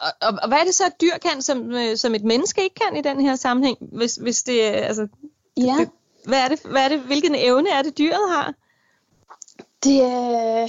og, 0.00 0.12
og, 0.20 0.38
og 0.42 0.48
hvad 0.48 0.58
er 0.58 0.64
det 0.64 0.74
så, 0.74 0.86
at 0.86 1.00
dyr 1.00 1.18
kan, 1.22 1.42
som, 1.42 1.70
øh, 1.70 1.96
som 1.96 2.14
et 2.14 2.24
menneske 2.24 2.62
ikke 2.62 2.74
kan 2.74 2.96
i 2.96 3.02
den 3.02 3.20
her 3.20 3.36
sammenhæng? 3.36 3.78
Hvis, 3.80 4.16
hvis 4.16 4.42
det, 4.42 4.60
altså, 4.60 5.08
ja. 5.56 5.76
det, 5.80 5.90
hvad 6.24 6.38
er 6.38 6.48
det, 6.48 6.60
hvad 6.60 6.84
er 6.84 6.88
det, 6.88 7.00
hvilken 7.00 7.34
evne 7.34 7.70
er 7.70 7.82
det, 7.82 7.98
dyret 7.98 8.30
har? 8.30 8.54
Det, 9.84 10.02
er, 10.02 10.68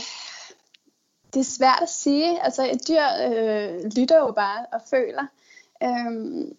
det 1.33 1.39
er 1.39 1.43
svært 1.43 1.79
at 1.81 1.89
sige. 1.89 2.43
Altså 2.43 2.71
et 2.71 2.87
dyr 2.87 3.05
øh, 3.27 3.91
lytter 3.97 4.19
jo 4.19 4.31
bare 4.31 4.65
og 4.73 4.81
føler. 4.89 5.25
Øhm, 5.83 6.55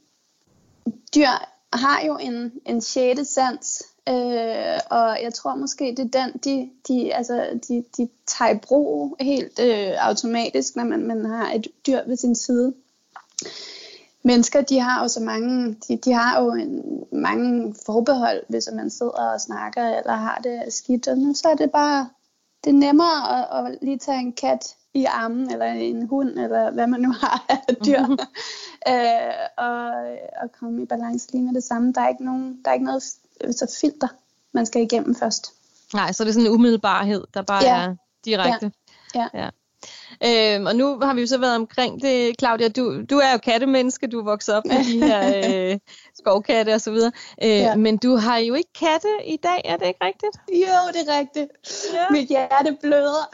dyr 1.15 1.29
har 1.73 2.03
jo 2.07 2.17
en, 2.17 2.53
en 2.67 2.81
sjette 2.81 3.25
sans, 3.25 3.83
øh, 4.09 4.79
og 4.91 5.23
jeg 5.23 5.35
tror 5.35 5.55
måske, 5.55 5.85
det 5.85 5.99
er 5.99 6.23
den, 6.23 6.33
de, 6.45 6.71
de, 6.89 7.15
altså, 7.15 7.61
de, 7.69 7.85
de 7.97 8.09
tager 8.27 8.51
i 8.51 8.59
brug 8.59 9.17
helt 9.21 9.59
øh, 9.59 9.93
automatisk, 9.99 10.77
når 10.77 10.85
man, 10.85 11.07
man 11.07 11.25
har 11.25 11.53
et 11.53 11.67
dyr 11.87 12.01
ved 12.07 12.17
sin 12.17 12.35
side 12.35 12.75
mennesker, 14.23 14.61
de 14.61 14.81
har 14.81 15.03
jo 15.03 15.09
så 15.09 15.21
mange, 15.21 15.77
de, 15.89 15.97
de 15.97 16.13
har 16.13 16.43
jo 16.43 16.51
en, 16.51 17.05
mange 17.13 17.75
forbehold, 17.87 18.43
hvis 18.49 18.69
man 18.75 18.91
sidder 18.91 19.13
og 19.13 19.41
snakker, 19.41 19.99
eller 19.99 20.13
har 20.13 20.41
det 20.45 20.73
skidt, 20.73 21.09
og 21.09 21.19
nu 21.19 21.35
så 21.35 21.49
er 21.49 21.55
det 21.55 21.71
bare, 21.71 22.09
det 22.65 22.71
er 22.71 22.75
nemmere 22.75 23.39
at, 23.39 23.67
at 23.67 23.79
lige 23.83 23.99
tage 23.99 24.19
en 24.19 24.33
kat 24.33 24.77
i 24.95 25.05
armen, 25.05 25.51
eller 25.51 25.67
en 25.67 26.07
hund, 26.07 26.29
eller 26.29 26.71
hvad 26.71 26.87
man 26.87 27.01
nu 27.01 27.13
har 27.13 27.45
af 27.49 27.77
dyr, 27.77 28.01
mm-hmm. 28.01 28.19
øh, 28.93 29.33
og, 29.57 29.93
og 30.43 30.53
komme 30.61 30.83
i 30.83 30.87
balance 30.87 31.33
lige 31.33 31.45
med 31.45 31.55
det 31.55 31.65
samme. 31.65 31.93
Der 31.93 32.01
er 32.01 32.09
ikke, 32.09 32.25
nogen, 32.25 32.61
der 32.65 32.71
er 32.71 32.75
ikke 32.75 32.87
noget 32.87 33.03
så 33.51 33.79
filter, 33.81 34.09
man 34.53 34.67
skal 34.67 34.83
igennem 34.83 35.15
først. 35.15 35.53
Nej, 35.95 36.13
så 36.13 36.23
er 36.23 36.25
det 36.25 36.35
sådan 36.35 36.47
en 36.47 36.55
umiddelbarhed, 36.55 37.25
der 37.35 37.43
bare 37.43 37.65
ja. 37.65 37.77
er 37.77 37.97
direkte. 38.25 38.73
Ja. 39.15 39.29
ja. 39.35 39.43
ja. 39.43 39.49
Øhm, 40.27 40.67
og 40.67 40.77
nu 40.77 40.99
har 41.03 41.15
vi 41.15 41.21
jo 41.21 41.27
så 41.27 41.39
været 41.39 41.57
omkring 41.57 42.03
det, 42.03 42.35
Claudia. 42.39 42.69
Du, 42.69 43.03
du 43.11 43.17
er 43.17 43.33
jo 43.33 43.39
kattemenneske, 43.39 44.07
du 44.07 44.19
er 44.19 44.25
vokset 44.25 44.55
op 44.55 44.65
med 44.65 44.85
de 44.85 45.05
her 45.05 45.21
øh, 45.73 45.79
skovkatte 46.15 46.75
og 46.75 46.81
så 46.81 46.91
videre. 46.91 47.13
Øh, 47.43 47.49
ja. 47.49 47.77
Men 47.77 47.97
du 47.97 48.17
har 48.17 48.39
jo 48.39 48.55
ikke 48.55 48.73
katte 48.73 49.09
i 49.27 49.37
dag, 49.37 49.61
er 49.65 49.77
det 49.77 49.87
ikke 49.87 50.05
rigtigt? 50.05 50.37
Jo, 50.49 50.79
det 50.93 51.09
er 51.09 51.19
rigtigt. 51.19 51.51
Ja. 51.95 52.07
Mit 52.11 52.29
hjerte 52.29 52.77
bløder. 52.81 53.25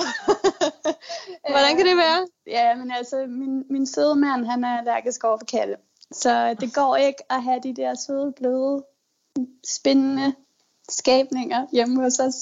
Hvordan 1.52 1.76
kan 1.76 1.86
det 1.86 1.96
være? 1.96 2.26
Ja, 2.46 2.74
men 2.74 2.90
altså, 2.90 3.26
min, 3.28 3.64
min 3.70 3.86
søde 3.86 4.16
mand, 4.16 4.46
han 4.46 4.64
er 4.64 4.78
allergisk 4.78 5.24
over 5.24 5.38
for 5.38 5.46
katte. 5.46 5.76
Så 6.12 6.56
det 6.60 6.74
går 6.74 6.96
ikke 6.96 7.22
at 7.30 7.42
have 7.42 7.60
de 7.62 7.76
der 7.76 7.94
søde, 7.94 8.32
bløde, 8.36 8.84
spændende 9.68 10.34
skabninger 10.88 11.66
hjemme 11.72 12.02
hos 12.02 12.18
os. 12.18 12.34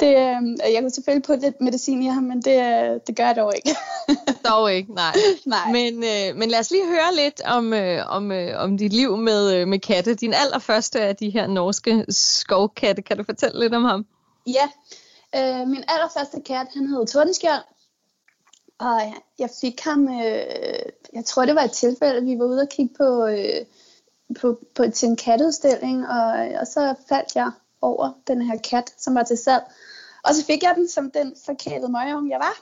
Det, 0.00 0.06
øh, 0.06 0.72
jeg 0.72 0.80
kunne 0.80 0.90
selvfølgelig 0.90 1.22
putte 1.22 1.42
lidt 1.42 1.60
medicin 1.60 2.02
i 2.02 2.06
ham, 2.06 2.22
men 2.22 2.42
det, 2.42 2.56
øh, 2.56 3.00
det 3.06 3.16
gør 3.16 3.26
jeg 3.26 3.36
dog 3.36 3.52
ikke. 3.56 3.76
dog 4.50 4.72
ikke, 4.72 4.94
nej. 4.94 5.16
nej. 5.44 5.72
Men, 5.72 5.94
øh, 5.94 6.36
men 6.36 6.48
lad 6.48 6.58
os 6.58 6.70
lige 6.70 6.86
høre 6.86 7.14
lidt 7.14 7.40
om, 7.44 7.72
øh, 7.72 8.06
om, 8.08 8.32
øh, 8.32 8.62
om 8.62 8.78
dit 8.78 8.92
liv 8.92 9.16
med, 9.16 9.54
øh, 9.54 9.68
med 9.68 9.78
katte. 9.78 10.14
Din 10.14 10.34
allerførste 10.34 11.00
af 11.00 11.16
de 11.16 11.30
her 11.30 11.46
norske 11.46 12.04
skovkatte. 12.08 13.02
Kan 13.02 13.16
du 13.16 13.24
fortælle 13.24 13.60
lidt 13.60 13.74
om 13.74 13.84
ham? 13.84 14.06
Ja, 14.46 14.68
øh, 15.36 15.68
min 15.68 15.84
allerførste 15.88 16.40
kat, 16.40 16.66
han 16.74 16.86
hed 16.86 17.06
Tordenskjold. 17.06 17.62
Og 18.78 19.00
jeg 19.38 19.50
fik 19.60 19.80
ham, 19.80 20.08
øh, 20.08 20.82
jeg 21.12 21.24
tror 21.24 21.46
det 21.46 21.54
var 21.54 21.62
et 21.62 21.72
tilfælde, 21.72 22.26
vi 22.26 22.38
var 22.38 22.44
ude 22.44 22.60
og 22.60 22.68
kigge 22.68 22.94
på, 22.94 23.26
øh, 23.26 23.66
på, 24.40 24.58
på 24.74 24.84
til 24.94 25.08
en 25.08 25.16
katteudstilling, 25.16 26.08
og, 26.08 26.30
og 26.60 26.66
så 26.66 26.94
faldt 27.08 27.34
jeg 27.34 27.50
over 27.82 28.12
den 28.26 28.42
her 28.42 28.58
kat, 28.58 28.94
som 28.98 29.14
var 29.14 29.22
til 29.22 29.38
salg. 29.38 29.62
Og 30.26 30.34
så 30.34 30.44
fik 30.46 30.62
jeg 30.62 30.74
den 30.76 30.88
som 30.88 31.10
den 31.10 31.34
forkælede 31.46 31.92
møgeunge, 31.92 32.30
jeg 32.30 32.40
var. 32.40 32.56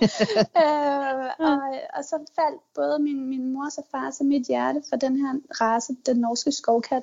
øh, 0.62 1.30
og, 1.38 1.58
og 1.96 2.04
så 2.04 2.16
faldt 2.34 2.62
både 2.74 2.98
min, 2.98 3.28
min 3.28 3.52
mors 3.52 3.78
og 3.78 3.84
fars 3.90 4.20
og 4.20 4.26
mit 4.26 4.46
hjerte 4.46 4.82
for 4.88 4.96
den 4.96 5.16
her 5.16 5.34
race, 5.60 5.96
den 6.06 6.16
norske 6.16 6.52
skovkat. 6.52 7.02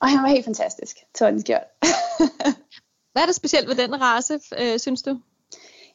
Og 0.00 0.08
han 0.08 0.22
var 0.22 0.28
helt 0.28 0.44
fantastisk, 0.44 0.96
Tony 1.14 1.38
Skjold. 1.38 1.66
Hvad 3.12 3.22
er 3.22 3.26
det 3.26 3.34
specielt 3.34 3.68
ved 3.68 3.74
den 3.74 4.00
race, 4.00 4.40
øh, 4.58 4.78
synes 4.78 5.02
du? 5.02 5.20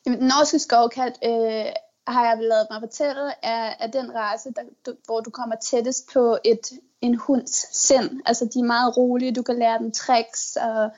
Jamen, 0.06 0.20
den 0.20 0.28
norske 0.28 0.60
skovkat 0.60 1.20
øh, 1.26 1.66
har 2.08 2.26
jeg 2.26 2.38
lavet 2.42 2.68
mig 2.72 2.82
fortælle, 2.82 3.34
er, 3.44 3.74
er 3.80 3.88
den 3.88 4.16
race, 4.16 4.50
der, 4.56 4.62
du, 4.86 4.96
hvor 5.06 5.20
du 5.20 5.30
kommer 5.30 5.56
tættest 5.56 6.10
på 6.14 6.38
et, 6.44 6.72
en 7.02 7.16
hunds 7.16 7.78
sind. 7.88 8.22
Altså, 8.26 8.46
de 8.54 8.60
er 8.60 8.64
meget 8.64 8.98
rolige, 8.98 9.32
du 9.32 9.42
kan 9.42 9.60
lære 9.60 9.80
dem 9.80 9.92
tricks, 9.92 10.56
og 10.56 10.90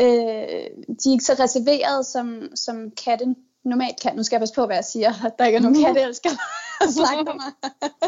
Øh, 0.00 0.06
de 0.88 1.08
er 1.08 1.12
ikke 1.12 1.24
så 1.24 1.36
reserveret, 1.38 2.06
som, 2.06 2.56
som 2.56 2.90
katten 2.90 3.36
normalt 3.64 4.00
kan. 4.00 4.16
Nu 4.16 4.22
skal 4.22 4.36
jeg 4.36 4.40
passe 4.40 4.54
på, 4.54 4.66
hvad 4.66 4.76
jeg 4.76 4.84
siger. 4.84 5.12
Der 5.38 5.44
ikke 5.44 5.56
er 5.56 5.62
nogen 5.62 5.84
katte, 5.84 6.00
der 6.00 6.90
snakke 6.90 7.24
på 7.24 7.32
mig. 7.32 7.52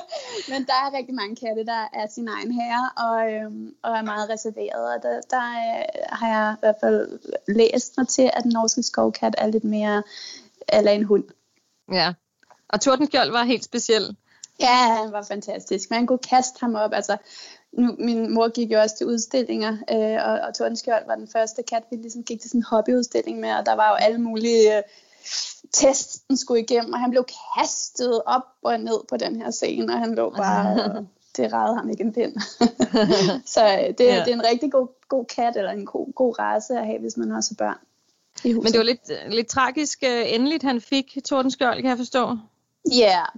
Men 0.51 0.67
der 0.67 0.73
er 0.73 0.97
rigtig 0.97 1.15
mange 1.15 1.37
katte, 1.37 1.65
der 1.65 1.89
er 1.93 2.07
sin 2.15 2.29
egen 2.29 2.53
herre, 2.53 2.91
og, 2.97 3.33
øhm, 3.33 3.75
og 3.83 3.97
er 3.97 4.03
meget 4.03 4.31
reserveret. 4.31 4.95
Og 4.95 5.03
der, 5.03 5.21
der 5.31 5.37
er, 5.37 5.87
har 6.09 6.29
jeg 6.29 6.55
i 6.59 6.61
hvert 6.61 6.77
fald 6.81 7.19
læst 7.49 7.97
mig 7.97 8.09
til, 8.09 8.31
at 8.33 8.43
den 8.43 8.53
norske 8.53 8.83
skovkat 8.83 9.35
er 9.39 9.47
lidt 9.47 9.65
mere 9.65 10.03
eller 10.69 10.93
en 10.93 11.05
hund. 11.05 11.25
Ja, 11.93 12.13
og 12.69 12.81
Tordenskjold 12.81 13.31
var 13.31 13.45
helt 13.45 13.65
speciel. 13.65 14.17
Ja, 14.61 14.95
han 15.03 15.13
var 15.13 15.23
fantastisk. 15.23 15.91
Man 15.91 16.07
kunne 16.07 16.19
kaste 16.19 16.61
ham 16.61 16.75
op. 16.75 16.93
Altså, 16.93 17.17
nu, 17.79 17.95
min 17.99 18.35
mor 18.35 18.49
gik 18.49 18.73
jo 18.73 18.81
også 18.81 18.97
til 18.97 19.07
udstillinger, 19.07 19.77
øh, 19.91 20.29
og, 20.29 20.49
og 20.49 20.55
Tordenskjold 20.55 21.07
var 21.07 21.15
den 21.15 21.29
første 21.29 21.63
kat, 21.63 21.83
vi 21.91 21.97
ligesom 21.97 22.23
gik 22.23 22.41
til 22.41 22.51
sådan 22.51 22.59
en 22.59 22.65
hobbyudstilling 22.71 23.41
med, 23.41 23.53
og 23.53 23.67
der 23.67 23.75
var 23.75 23.89
jo 23.89 23.95
alle 23.95 24.21
mulige 24.21 24.77
øh, 24.77 24.83
testen 25.73 26.37
skulle 26.37 26.63
igennem, 26.63 26.93
og 26.93 26.99
han 26.99 27.11
blev 27.11 27.25
kastet 27.59 28.23
op 28.27 28.43
og 28.63 28.81
ned 28.81 29.01
på 29.09 29.17
den 29.17 29.43
her 29.43 29.51
scene, 29.51 29.93
og 29.93 29.99
han 29.99 30.15
lå 30.15 30.31
bare, 30.31 30.77
det 31.37 31.53
rejede 31.53 31.77
ham 31.77 31.91
ikke 31.91 32.05
en 32.05 32.13
pind. 32.13 32.37
så 33.55 33.65
øh, 33.65 33.95
det, 33.99 34.01
ja. 34.01 34.21
det 34.25 34.29
er 34.29 34.35
en 34.35 34.47
rigtig 34.53 34.73
god, 34.73 34.89
god 35.09 35.25
kat, 35.25 35.57
eller 35.57 35.71
en 35.71 35.87
god, 35.87 36.13
god 36.13 36.39
race 36.39 36.79
at 36.79 36.87
have, 36.87 37.01
hvis 37.01 37.17
man 37.17 37.31
har 37.31 37.41
så 37.41 37.55
børn. 37.55 37.79
Men 38.45 38.65
det 38.65 38.79
var 38.79 38.85
lidt, 38.85 39.35
lidt 39.35 39.47
tragisk 39.47 40.03
uh, 40.03 40.35
endeligt, 40.35 40.63
han 40.63 40.81
fik 40.81 41.19
Tordenskjold, 41.25 41.81
kan 41.81 41.89
jeg 41.89 41.99
forstå. 41.99 42.37
Ja, 42.93 43.01
yeah. 43.01 43.29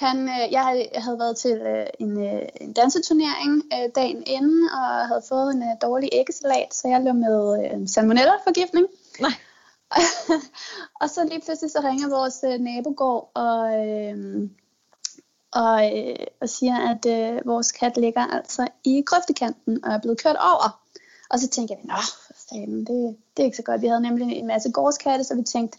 Han, 0.00 0.28
øh, 0.28 0.52
jeg 0.52 0.88
havde 0.94 1.18
været 1.18 1.36
til 1.36 1.52
øh, 1.52 1.86
en, 1.98 2.24
øh, 2.26 2.42
en 2.60 2.72
danseturnering 2.72 3.62
øh, 3.72 3.88
dagen 3.94 4.22
inden, 4.26 4.68
og 4.68 5.08
havde 5.08 5.22
fået 5.28 5.54
en 5.54 5.62
øh, 5.62 5.68
dårlig 5.82 6.08
æggesalat, 6.12 6.74
så 6.74 6.88
jeg 6.88 7.00
lå 7.00 7.12
med 7.12 7.64
øh, 7.64 7.88
salmonella-forgiftning. 7.88 8.86
Nej. 9.20 9.32
og 11.00 11.10
så 11.10 11.24
lige 11.24 11.40
pludselig 11.40 11.70
så 11.70 11.80
ringer 11.84 12.08
vores 12.08 12.44
øh, 12.44 12.58
nabogård 12.60 13.30
og, 13.34 13.88
øh, 13.88 14.48
og, 15.52 15.98
øh, 15.98 16.26
og 16.40 16.48
siger, 16.48 16.76
at 16.90 17.06
øh, 17.06 17.40
vores 17.46 17.72
kat 17.72 17.96
ligger 17.96 18.26
altså 18.26 18.68
i 18.84 19.02
grøftekanten 19.06 19.84
og 19.84 19.92
er 19.92 19.98
blevet 19.98 20.22
kørt 20.22 20.36
over. 20.36 20.80
Og 21.30 21.38
så 21.38 21.48
tænkte 21.48 21.74
jeg, 21.74 21.80
nå, 21.84 22.02
for 22.48 22.54
det, 22.54 23.16
det 23.36 23.42
er 23.42 23.44
ikke 23.44 23.56
så 23.56 23.62
godt. 23.62 23.82
Vi 23.82 23.86
havde 23.86 24.02
nemlig 24.02 24.36
en 24.36 24.46
masse 24.46 24.72
gårdskatte, 24.72 25.24
så 25.24 25.34
vi 25.34 25.42
tænkte, 25.42 25.78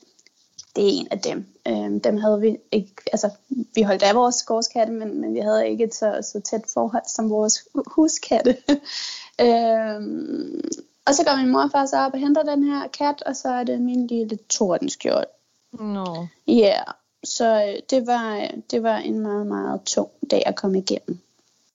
det 0.76 0.84
er 0.84 0.90
en 1.00 1.08
af 1.12 1.20
dem. 1.20 1.46
Øhm, 1.68 2.00
dem 2.02 2.18
havde 2.18 2.42
vi 2.42 2.58
ikke, 2.72 2.94
altså 3.14 3.30
vi 3.76 3.82
holdt 3.82 4.04
af 4.04 4.16
vores 4.16 4.44
gårdskatte, 4.44 4.94
men, 4.94 5.22
men 5.22 5.34
vi 5.34 5.40
havde 5.40 5.70
ikke 5.70 5.84
et 5.84 5.96
så, 5.96 6.20
så 6.22 6.40
tæt 6.40 6.62
forhold 6.74 7.04
som 7.08 7.30
vores 7.30 7.68
huskatte. 7.88 8.58
øhm, 9.46 10.62
og 11.06 11.16
så 11.16 11.24
går 11.26 11.38
min 11.38 11.52
mor 11.52 11.62
og 11.62 11.72
far 11.72 11.86
så 11.86 11.98
op 11.98 12.14
og 12.14 12.20
henter 12.20 12.44
den 12.44 12.64
her 12.64 12.88
kat, 12.88 13.24
og 13.26 13.36
så 13.36 13.50
er 13.50 13.64
det 13.64 13.82
min 13.82 14.08
lille 14.08 14.38
tordenskjold. 14.50 15.28
No. 15.72 16.06
Ja, 16.48 16.54
yeah. 16.54 16.94
så 17.24 17.66
øh, 17.68 17.82
det 17.90 18.08
var, 18.08 18.52
det 18.72 18.84
var 18.84 18.98
en 18.98 19.20
meget, 19.20 19.48
meget 19.48 19.82
tung 19.82 20.10
dag 20.32 20.44
at 20.46 20.56
komme 20.56 20.78
igennem. 20.78 21.20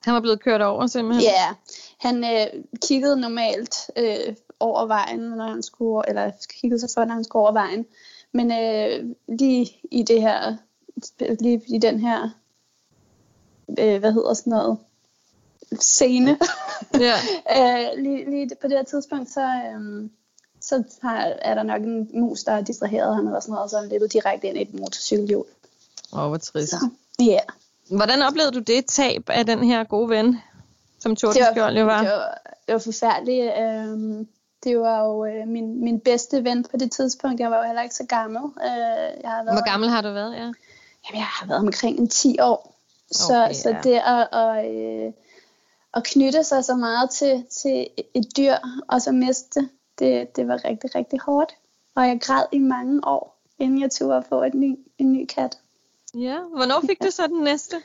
Han 0.02 0.14
var 0.14 0.20
blevet 0.20 0.40
kørt 0.40 0.62
over 0.62 0.86
simpelthen? 0.86 1.24
Ja, 1.24 1.46
yeah. 1.46 1.54
han 1.98 2.24
øh, 2.24 2.64
kiggede 2.82 3.20
normalt 3.20 3.90
øh, 3.96 4.34
over 4.60 4.86
vejen, 4.86 5.20
når 5.20 5.44
han 5.44 5.62
skulle, 5.62 6.08
eller 6.08 6.30
kiggede 6.60 6.80
sig 6.80 6.88
for, 6.94 7.04
når 7.04 7.14
han 7.14 7.24
skulle 7.24 7.42
over 7.42 7.52
vejen. 7.52 7.86
Men 8.32 8.52
øh, 8.52 9.14
lige 9.38 9.76
i 9.90 10.02
det 10.02 10.20
her, 10.20 10.56
lige 11.40 11.62
i 11.66 11.78
den 11.78 12.00
her, 12.00 12.30
øh, 13.78 13.98
hvad 14.00 14.12
hedder 14.12 14.34
sådan 14.34 14.50
noget, 14.50 14.78
scene, 15.80 16.38
ja. 17.08 17.16
øh, 17.56 18.02
lige, 18.02 18.30
lige 18.30 18.50
på 18.60 18.68
det 18.68 18.76
her 18.76 18.84
tidspunkt, 18.84 19.30
så, 19.30 19.40
øh, 19.40 20.10
så 20.60 20.82
har, 21.02 21.16
er 21.42 21.54
der 21.54 21.62
nok 21.62 21.82
en 21.82 22.10
mus, 22.14 22.44
der 22.44 22.52
er 22.52 22.60
distraheret 22.60 23.14
ham 23.14 23.26
eller 23.26 23.40
sådan 23.40 23.52
noget, 23.52 23.64
og 23.64 23.70
så 23.70 23.76
er 23.76 23.80
han 23.80 23.90
løbet 23.90 24.12
direkte 24.12 24.48
ind 24.48 24.58
i 24.58 24.62
et 24.62 24.74
motorcykelhjul. 24.74 25.44
Åh, 26.12 26.20
oh, 26.20 26.28
hvor 26.28 26.36
trist. 26.36 26.70
Så, 26.70 26.88
yeah. 27.22 27.40
Hvordan 27.90 28.22
oplevede 28.22 28.52
du 28.52 28.58
det 28.58 28.86
tab 28.86 29.22
af 29.28 29.46
den 29.46 29.64
her 29.64 29.84
gode 29.84 30.08
ven, 30.08 30.38
som 30.98 31.16
Tordenskjold 31.16 31.84
var? 31.84 32.02
Det 32.02 32.10
var, 32.12 32.38
det 32.66 32.72
var 32.72 32.78
forfærdeligt. 32.78 33.52
Øh, 33.58 34.26
det 34.66 34.80
var 34.80 35.04
jo 35.04 35.24
øh, 35.24 35.48
min, 35.48 35.84
min 35.84 36.00
bedste 36.00 36.44
ven 36.44 36.62
på 36.62 36.76
det 36.76 36.92
tidspunkt. 36.92 37.40
Jeg 37.40 37.50
var 37.50 37.56
jo 37.56 37.62
heller 37.62 37.82
ikke 37.82 37.94
så 37.94 38.06
gammel. 38.06 38.42
Øh, 38.42 39.22
jeg 39.22 39.30
har 39.30 39.44
været, 39.44 39.56
Hvor 39.56 39.70
gammel 39.70 39.88
har 39.88 40.02
du 40.02 40.12
været? 40.12 40.32
Ja? 40.32 40.38
Jamen, 40.38 40.54
jeg 41.14 41.24
har 41.24 41.46
været 41.46 41.60
omkring 41.60 41.98
en 41.98 42.08
10 42.08 42.36
år. 42.40 42.74
Så, 43.10 43.44
okay, 43.44 43.54
så 43.54 43.70
ja. 43.70 43.80
det 43.82 44.00
at, 44.04 44.28
at, 44.32 44.74
øh, 44.74 45.12
at 45.94 46.04
knytte 46.04 46.44
sig 46.44 46.64
så 46.64 46.74
meget 46.74 47.10
til, 47.10 47.44
til 47.50 47.86
et 48.14 48.36
dyr, 48.36 48.54
og 48.88 49.02
så 49.02 49.12
miste 49.12 49.68
det, 49.98 50.36
det 50.36 50.48
var 50.48 50.64
rigtig, 50.64 50.94
rigtig 50.94 51.20
hårdt. 51.20 51.56
Og 51.94 52.08
jeg 52.08 52.20
græd 52.20 52.44
i 52.52 52.58
mange 52.58 53.00
år, 53.04 53.42
inden 53.58 53.80
jeg 53.80 53.90
turde 53.90 54.22
få 54.28 54.42
en 54.42 54.60
ny, 54.60 54.78
en 54.98 55.12
ny 55.12 55.26
kat. 55.26 55.58
Ja, 56.14 56.38
hvornår 56.40 56.80
fik 56.86 57.02
du 57.02 57.10
så 57.10 57.26
den 57.26 57.44
næste? 57.44 57.76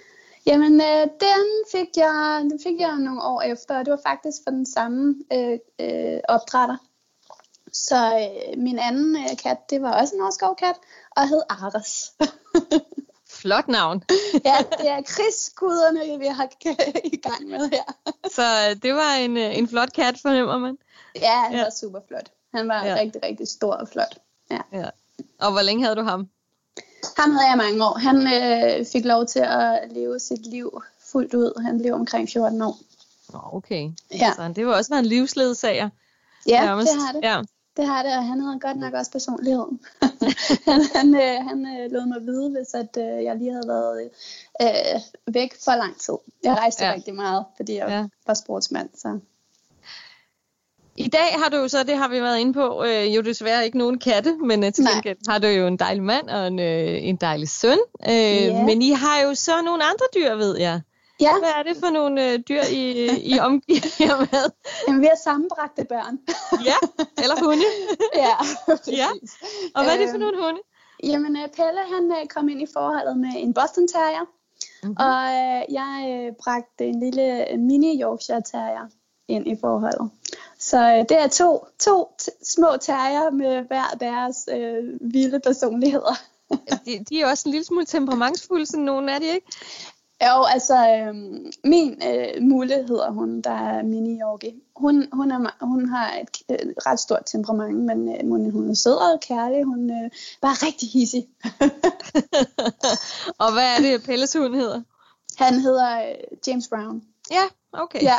Jamen, 0.45 0.81
øh, 0.81 1.07
den, 1.19 1.45
fik 1.71 1.97
jeg, 1.97 2.39
den 2.41 2.59
fik 2.63 2.79
jeg 2.79 2.97
nogle 2.97 3.23
år 3.23 3.41
efter, 3.41 3.79
og 3.79 3.85
det 3.85 3.91
var 3.91 3.99
faktisk 4.05 4.37
for 4.43 4.51
den 4.51 4.65
samme 4.65 5.15
øh, 5.33 5.59
øh, 5.79 6.19
opdrætter. 6.27 6.77
Så 7.73 7.95
øh, 7.95 8.59
min 8.59 8.79
anden 8.79 9.15
øh, 9.15 9.37
kat, 9.43 9.69
det 9.69 9.81
var 9.81 10.01
også 10.01 10.15
en 10.15 10.21
årskovkat, 10.21 10.75
og 11.11 11.27
hed 11.27 11.41
Ares. 11.49 12.13
Flot 13.41 13.67
navn. 13.67 14.03
ja, 14.49 14.55
det 14.79 14.89
er 14.89 15.01
krigsguderne, 15.01 16.19
vi 16.19 16.25
har 16.25 16.49
i 17.13 17.17
gang 17.17 17.47
med 17.47 17.69
her. 17.69 17.83
Så 18.29 18.41
øh, 18.41 18.81
det 18.83 18.95
var 18.95 19.13
en, 19.13 19.37
øh, 19.37 19.57
en 19.57 19.67
flot 19.67 19.93
kat, 19.93 20.19
fornemmer 20.21 20.57
man? 20.57 20.77
Ja, 21.15 21.39
han 21.39 21.53
ja. 21.53 21.63
var 21.63 21.69
super 21.69 21.99
flot. 22.07 22.31
Han 22.53 22.67
var 22.67 22.85
ja. 22.85 22.95
rigtig, 22.95 23.23
rigtig 23.23 23.47
stor 23.47 23.73
og 23.73 23.87
flot. 23.87 24.19
Ja. 24.51 24.61
ja. 24.73 24.89
Og 25.39 25.51
hvor 25.51 25.61
længe 25.61 25.83
havde 25.83 25.95
du 25.95 26.03
ham? 26.03 26.29
Ham 27.17 27.31
havde 27.31 27.49
jeg 27.49 27.57
mange 27.57 27.85
år. 27.85 27.97
Han 27.97 28.17
øh, 28.17 28.85
fik 28.85 29.05
lov 29.05 29.25
til 29.25 29.39
at 29.39 29.79
leve 29.91 30.19
sit 30.19 30.45
liv 30.45 30.81
fuldt 31.11 31.33
ud. 31.33 31.61
Han 31.63 31.79
blev 31.79 31.93
omkring 31.93 32.29
14 32.29 32.61
år. 32.61 32.77
Okay. 33.33 33.91
Ja. 34.11 34.33
Så 34.35 34.53
det 34.55 34.67
var 34.67 34.75
også 34.75 34.95
en 34.95 35.05
livsledsager. 35.05 35.89
Ja, 36.47 36.65
nærmest. 36.65 36.91
det 36.91 37.01
har 37.01 37.11
det. 37.11 37.21
Ja. 37.23 37.41
Det 37.77 37.85
har 37.85 38.03
det, 38.03 38.17
og 38.17 38.25
han 38.25 38.39
havde 38.39 38.59
godt 38.59 38.77
nok 38.77 38.93
også 38.93 39.11
personlighed. 39.11 39.65
han 40.67 40.81
han, 40.95 41.15
øh, 41.15 41.47
han 41.47 41.65
øh, 41.65 41.91
lod 41.91 42.05
mig 42.05 42.21
vide, 42.21 42.49
hvis 42.49 42.73
at, 42.73 42.97
øh, 42.97 43.23
jeg 43.23 43.35
lige 43.35 43.51
havde 43.51 43.67
været 43.67 44.09
øh, 44.61 45.33
væk 45.33 45.53
for 45.63 45.75
lang 45.75 45.99
tid. 45.99 46.13
Jeg 46.43 46.53
rejste 46.53 46.85
ja. 46.85 46.93
rigtig 46.93 47.15
meget, 47.15 47.45
fordi 47.55 47.75
jeg 47.75 47.89
ja. 47.89 48.07
var 48.27 48.33
sportsmand. 48.33 48.89
Så. 48.95 49.19
I 50.95 51.07
dag 51.07 51.35
har 51.43 51.49
du 51.49 51.57
jo 51.57 51.67
så, 51.67 51.83
det 51.83 51.97
har 51.97 52.07
vi 52.07 52.21
været 52.21 52.39
inde 52.39 52.53
på, 52.53 52.83
øh, 52.83 53.15
jo 53.15 53.21
desværre 53.21 53.65
ikke 53.65 53.77
nogen 53.77 53.99
katte, 53.99 54.37
men 54.37 54.63
øh, 54.63 54.73
til 54.73 54.85
gengæld 54.93 55.17
har 55.27 55.39
du 55.39 55.47
jo 55.47 55.67
en 55.67 55.77
dejlig 55.77 56.03
mand 56.03 56.29
og 56.29 56.47
en, 56.47 56.59
øh, 56.59 57.03
en 57.03 57.15
dejlig 57.15 57.49
søn. 57.49 57.79
Øh, 58.07 58.13
yeah. 58.13 58.65
Men 58.65 58.81
I 58.81 58.91
har 58.91 59.21
jo 59.21 59.35
så 59.35 59.61
nogle 59.61 59.83
andre 59.83 60.05
dyr, 60.15 60.35
ved 60.35 60.57
jeg. 60.57 60.81
Ja. 61.21 61.39
Hvad 61.39 61.49
er 61.59 61.63
det 61.63 61.77
for 61.77 61.89
nogle 61.89 62.31
øh, 62.31 62.39
dyr, 62.49 62.61
I, 62.71 63.07
I 63.33 63.39
omgiver 63.39 64.19
med? 64.19 64.51
Jamen, 64.87 65.01
vi 65.01 65.05
har 65.05 65.19
sammenbragte 65.23 65.83
børn. 65.83 66.19
ja, 66.65 66.79
eller 67.23 67.35
hunde. 67.45 67.65
ja, 68.25 68.35
ja. 69.01 69.09
Og 69.75 69.83
hvad 69.83 69.93
er 69.93 69.97
det 69.97 70.09
for 70.09 70.15
øhm, 70.15 70.19
nogle 70.19 70.37
hunde? 70.43 70.61
Jamen, 71.03 71.35
øh, 71.35 71.47
Pelle 71.57 71.81
han 71.93 72.11
øh, 72.11 72.27
kom 72.27 72.49
ind 72.49 72.61
i 72.61 72.67
forholdet 72.73 73.17
med 73.17 73.29
en 73.35 73.53
Boston 73.53 73.87
Terrier. 73.87 74.25
Mm-hmm. 74.83 74.95
Og 74.99 75.23
jeg 75.79 75.91
bragte 76.43 76.85
en 76.85 76.99
lille 76.99 77.57
mini 77.57 78.01
Yorkshire 78.01 78.41
Terrier 78.41 78.87
ind 79.27 79.47
i 79.47 79.55
forholdet. 79.61 80.11
Så 80.61 80.77
øh, 80.77 81.05
det 81.09 81.19
er 81.19 81.27
to, 81.27 81.65
to 81.79 82.15
små 82.43 82.67
terrier 82.81 83.31
med 83.31 83.67
hver 83.67 83.97
deres 83.99 84.49
øh, 84.51 85.13
vilde 85.13 85.39
personligheder. 85.39 86.15
de, 86.85 87.05
de 87.09 87.21
er 87.21 87.29
også 87.29 87.49
en 87.49 87.51
lille 87.51 87.65
smule 87.65 87.85
temperamentsfulde, 87.85 88.65
sådan 88.65 88.85
nogle 88.85 89.11
er 89.11 89.19
de 89.19 89.25
ikke? 89.25 89.47
Jo, 90.23 90.43
altså 90.43 90.75
øh, 90.75 91.15
min 91.63 92.01
øh, 92.07 92.43
mulighed 92.43 92.87
hedder 92.87 93.11
hun, 93.11 93.41
der 93.41 93.51
er 93.51 93.83
mini 93.83 94.19
Yorkie. 94.21 94.53
Hun, 94.75 95.07
hun, 95.13 95.31
er, 95.31 95.65
hun 95.65 95.89
har 95.89 96.13
et 96.15 96.41
øh, 96.51 96.73
ret 96.85 96.99
stort 96.99 97.21
temperament, 97.25 97.77
men 97.77 98.15
øh, 98.15 98.29
hun, 98.29 98.51
hun 98.51 98.69
er 98.69 98.73
sød 98.73 99.13
og 99.13 99.19
kærlig. 99.19 99.63
Hun 99.63 99.89
øh, 99.89 100.11
bare 100.41 100.55
rigtig 100.67 100.89
hissig. 100.89 101.27
og 103.43 103.53
hvad 103.53 103.67
er 103.75 103.81
det, 103.81 104.03
Pelles 104.03 104.33
hund 104.33 104.55
hedder? 104.55 104.81
Han 105.37 105.53
hedder 105.53 106.01
øh, 106.01 106.15
James 106.47 106.67
Brown. 106.67 107.01
Ja, 107.31 107.43
okay. 107.73 108.03
Ja, 108.03 108.17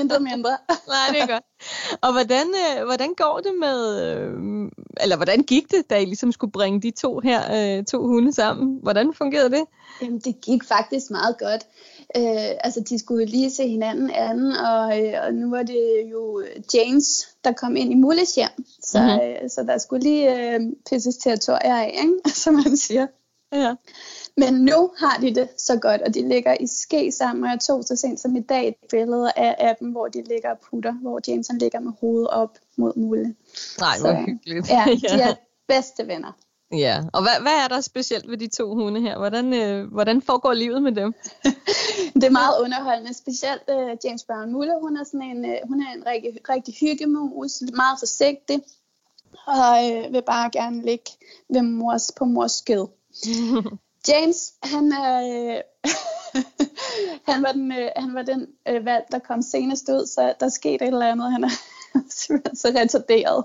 intet 0.00 0.22
mindre. 0.22 0.50
Nej, 0.94 1.06
det 1.12 1.22
er 1.22 1.26
godt. 1.26 1.44
Og 2.02 2.12
hvordan, 2.12 2.46
øh, 2.46 2.84
hvordan 2.84 3.14
går 3.14 3.40
det 3.44 3.54
med, 3.60 4.02
øh, 4.04 4.32
eller 5.00 5.16
hvordan 5.16 5.42
gik 5.42 5.70
det, 5.70 5.90
da 5.90 5.98
I 5.98 6.04
ligesom 6.04 6.32
skulle 6.32 6.52
bringe 6.52 6.80
de 6.80 6.90
to 6.90 7.20
her, 7.20 7.40
øh, 7.78 7.84
to 7.84 8.06
hunde 8.06 8.32
sammen? 8.32 8.78
Hvordan 8.82 9.14
fungerede 9.14 9.50
det? 9.50 9.64
Jamen, 10.02 10.18
det 10.18 10.40
gik 10.40 10.64
faktisk 10.64 11.10
meget 11.10 11.38
godt. 11.38 11.66
Øh, 12.16 12.50
altså, 12.64 12.80
de 12.80 12.98
skulle 12.98 13.24
lige 13.24 13.50
se 13.50 13.68
hinanden 13.68 14.10
anden, 14.10 14.52
og, 14.52 15.00
øh, 15.00 15.14
og 15.26 15.34
nu 15.34 15.50
var 15.50 15.62
det 15.62 16.02
jo 16.12 16.42
James, 16.74 17.28
der 17.44 17.52
kom 17.52 17.76
ind 17.76 17.92
i 17.92 17.94
Mulles 17.94 18.34
hjem. 18.34 18.64
Så, 18.82 19.00
mm-hmm. 19.00 19.44
øh, 19.44 19.50
så 19.50 19.64
der 19.68 19.78
skulle 19.78 20.02
lige 20.02 20.54
øh, 20.54 20.60
pisses 20.90 21.16
territorier 21.16 21.76
af, 21.76 22.00
ikke? 22.02 22.36
som 22.42 22.54
man 22.54 22.76
siger. 22.76 23.06
Ja. 23.52 23.74
Men 24.36 24.54
nu 24.54 24.90
har 24.98 25.18
de 25.20 25.34
det 25.34 25.48
så 25.56 25.78
godt, 25.78 26.02
og 26.02 26.14
de 26.14 26.28
ligger 26.28 26.56
i 26.60 26.66
ske 26.66 27.12
sammen, 27.12 27.44
og 27.44 27.50
jeg 27.50 27.60
tog 27.60 27.84
så 27.84 27.96
sent 27.96 28.20
som 28.20 28.36
i 28.36 28.40
dag 28.40 28.68
et 28.68 28.74
billede 28.90 29.32
af, 29.36 29.56
af 29.58 29.76
dem, 29.80 29.88
hvor 29.88 30.08
de 30.08 30.22
ligger 30.22 30.50
og 30.50 30.58
putter, 30.70 30.92
hvor 30.92 31.20
Jameson 31.28 31.58
ligger 31.58 31.80
med 31.80 31.92
hovedet 32.00 32.28
op 32.28 32.58
mod 32.76 32.92
Mulle. 32.96 33.34
Nej, 33.80 33.98
hvor 34.00 34.26
hyggeligt. 34.26 34.70
Ja, 34.70 34.84
de 35.16 35.20
er 35.22 35.34
bedste 35.68 36.06
venner. 36.06 36.32
Ja, 36.72 37.02
og 37.12 37.22
hvad, 37.22 37.42
hvad 37.42 37.52
er 37.64 37.68
der 37.68 37.80
specielt 37.80 38.30
ved 38.30 38.38
de 38.38 38.48
to 38.48 38.74
hunde 38.74 39.00
her? 39.00 39.18
Hvordan, 39.18 39.54
øh, 39.54 39.92
hvordan 39.92 40.22
foregår 40.22 40.52
livet 40.52 40.82
med 40.82 40.92
dem? 40.92 41.14
det 42.20 42.24
er 42.24 42.30
meget 42.30 42.54
underholdende, 42.64 43.14
specielt 43.14 43.62
øh, 43.70 43.96
James 44.04 44.24
Brown 44.24 44.52
Mulle. 44.52 44.72
Hun 44.82 44.96
er, 44.96 45.04
sådan 45.04 45.22
en, 45.22 45.44
øh, 45.44 45.56
hun 45.64 45.82
er 45.82 45.92
en 45.96 46.06
rigtig, 46.06 46.48
rigtig 46.48 46.74
hyggemus, 46.80 47.62
meget 47.74 47.98
forsigtig, 47.98 48.62
og 49.46 49.90
øh, 49.90 50.12
vil 50.12 50.22
bare 50.26 50.50
gerne 50.50 50.82
ligge 50.82 51.10
ved 51.48 51.62
mors, 51.62 52.12
på 52.16 52.24
mors 52.24 52.52
skød. 52.52 52.86
James, 54.08 54.54
han 54.62 54.92
er... 54.92 55.12
Øh, 55.20 55.60
han 57.32 57.42
var 57.42 57.52
den, 57.52 57.72
øh, 57.72 57.90
han 57.96 58.14
var 58.14 58.22
den 58.22 58.46
øh, 58.68 58.84
valg, 58.84 59.04
der 59.10 59.18
kom 59.18 59.42
senest 59.42 59.88
ud, 59.88 60.06
så 60.06 60.34
der 60.40 60.48
skete 60.48 60.84
et 60.84 60.88
eller 60.88 61.12
andet. 61.12 61.32
Han 61.32 61.44
er 61.44 61.50
simpelthen 62.10 62.56
så 62.56 62.68
retarderet. 62.68 63.44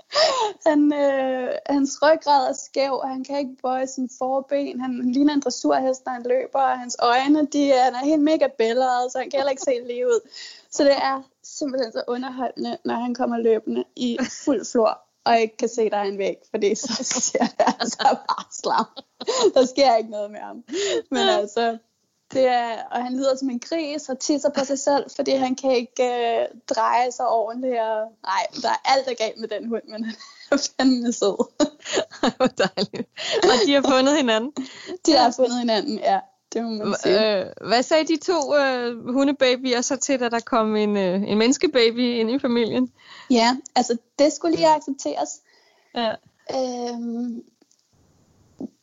han, 0.66 0.92
øh, 0.92 1.48
hans 1.66 1.98
ryggrad 2.02 2.48
er 2.48 2.52
skæv, 2.52 2.92
og 2.92 3.08
han 3.08 3.24
kan 3.24 3.38
ikke 3.38 3.56
bøje 3.62 3.86
sin 3.86 4.10
forben. 4.18 4.80
Han 4.80 5.12
ligner 5.12 5.34
en 5.34 5.40
dressurhest, 5.40 6.04
når 6.06 6.12
han 6.12 6.22
løber, 6.22 6.60
og 6.60 6.78
hans 6.78 6.96
øjne, 6.98 7.46
de, 7.46 7.72
han 7.72 7.94
er 7.94 8.04
helt 8.04 8.22
mega 8.22 8.46
billede, 8.58 9.10
så 9.10 9.18
han 9.18 9.30
kan 9.30 9.38
heller 9.38 9.50
ikke 9.50 9.62
se 9.62 9.80
lige 9.86 10.06
ud. 10.06 10.28
Så 10.70 10.84
det 10.84 10.96
er 10.96 11.22
simpelthen 11.42 11.92
så 11.92 12.02
underholdende, 12.08 12.78
når 12.84 12.94
han 12.94 13.14
kommer 13.14 13.38
løbende 13.38 13.84
i 13.96 14.18
fuld 14.44 14.64
flor, 14.72 15.11
og 15.24 15.40
ikke 15.40 15.56
kan 15.56 15.68
se, 15.68 15.90
der 15.90 15.96
er 15.96 16.02
en 16.02 16.18
væg, 16.18 16.36
fordi 16.50 16.74
så 16.74 17.04
ser 17.32 17.38
det 17.38 17.74
altså 17.80 18.16
bare 18.28 18.44
slam. 18.52 18.86
Der 19.54 19.66
sker 19.66 19.96
ikke 19.96 20.10
noget 20.10 20.30
med 20.30 20.40
ham. 20.40 20.64
Men 21.10 21.28
altså, 21.28 21.78
det 22.32 22.46
er, 22.46 22.82
og 22.90 23.04
han 23.04 23.16
lyder 23.16 23.36
som 23.36 23.50
en 23.50 23.60
gris 23.60 24.08
og 24.08 24.18
tisser 24.18 24.50
på 24.50 24.64
sig 24.64 24.78
selv, 24.78 25.10
fordi 25.16 25.30
han 25.30 25.54
kan 25.54 25.72
ikke 25.72 26.04
øh, 26.04 26.46
dreje 26.74 27.12
sig 27.12 27.28
ordentligt. 27.28 27.80
Og, 27.80 28.12
nej, 28.22 28.46
der 28.62 28.68
er 28.68 28.80
alt 28.84 29.06
der 29.06 29.14
galt 29.14 29.40
med 29.40 29.48
den 29.48 29.68
hund, 29.68 29.82
men 29.88 30.04
han 30.04 30.14
er 30.50 30.68
fandme 30.76 31.12
sød. 31.12 31.36
Hvor 32.36 32.46
dejligt. 32.46 33.08
Og 33.42 33.66
de 33.66 33.72
har 33.74 33.82
fundet 33.82 34.16
hinanden? 34.16 34.52
De 35.06 35.12
har 35.12 35.30
fundet 35.30 35.58
hinanden, 35.58 35.98
ja. 35.98 36.20
Det 36.52 36.64
må 36.64 36.70
man 36.70 36.94
sige. 37.02 37.40
Øh, 37.40 37.46
hvad 37.66 37.82
sagde 37.82 38.04
de 38.04 38.16
to 38.16 38.56
øh, 38.56 39.12
hundebabyer 39.12 39.80
så 39.80 39.96
til, 39.96 40.20
da 40.20 40.28
der 40.28 40.40
kom 40.40 40.76
en, 40.76 40.96
øh, 40.96 41.14
en 41.14 41.38
menneskebaby 41.38 42.20
ind 42.20 42.30
i 42.30 42.38
familien? 42.38 42.92
Ja, 43.30 43.56
altså 43.74 43.96
det 44.18 44.32
skulle 44.32 44.56
lige 44.56 44.68
accepteres. 44.68 45.40
Ja. 45.94 46.10
Øhm, 46.54 47.42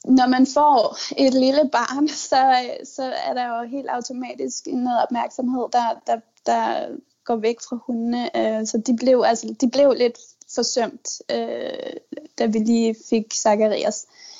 når 0.06 0.28
man 0.28 0.48
får 0.48 0.98
et 1.18 1.34
lille 1.34 1.70
barn, 1.72 2.08
så, 2.30 2.60
så 2.84 3.04
er 3.04 3.34
der 3.34 3.58
jo 3.58 3.70
helt 3.70 3.90
automatisk 3.90 4.68
noget 4.68 5.04
opmærksomhed, 5.04 5.66
der, 5.74 6.02
der, 6.08 6.20
der 6.46 6.88
går 7.26 7.36
væk 7.36 7.58
fra 7.70 7.78
hundene. 7.88 8.38
Øh, 8.38 8.68
så 8.68 8.82
de 8.88 8.96
blev, 8.98 9.24
altså, 9.26 9.56
de 9.62 9.70
blev 9.70 9.94
lidt 9.98 10.20
forsømt, 10.56 11.22
øh, 11.32 11.94
da 12.40 12.46
vi 12.46 12.60
lige 12.60 12.96
fik 13.10 13.34
Zacharias. 13.34 14.06
Øh, 14.10 14.39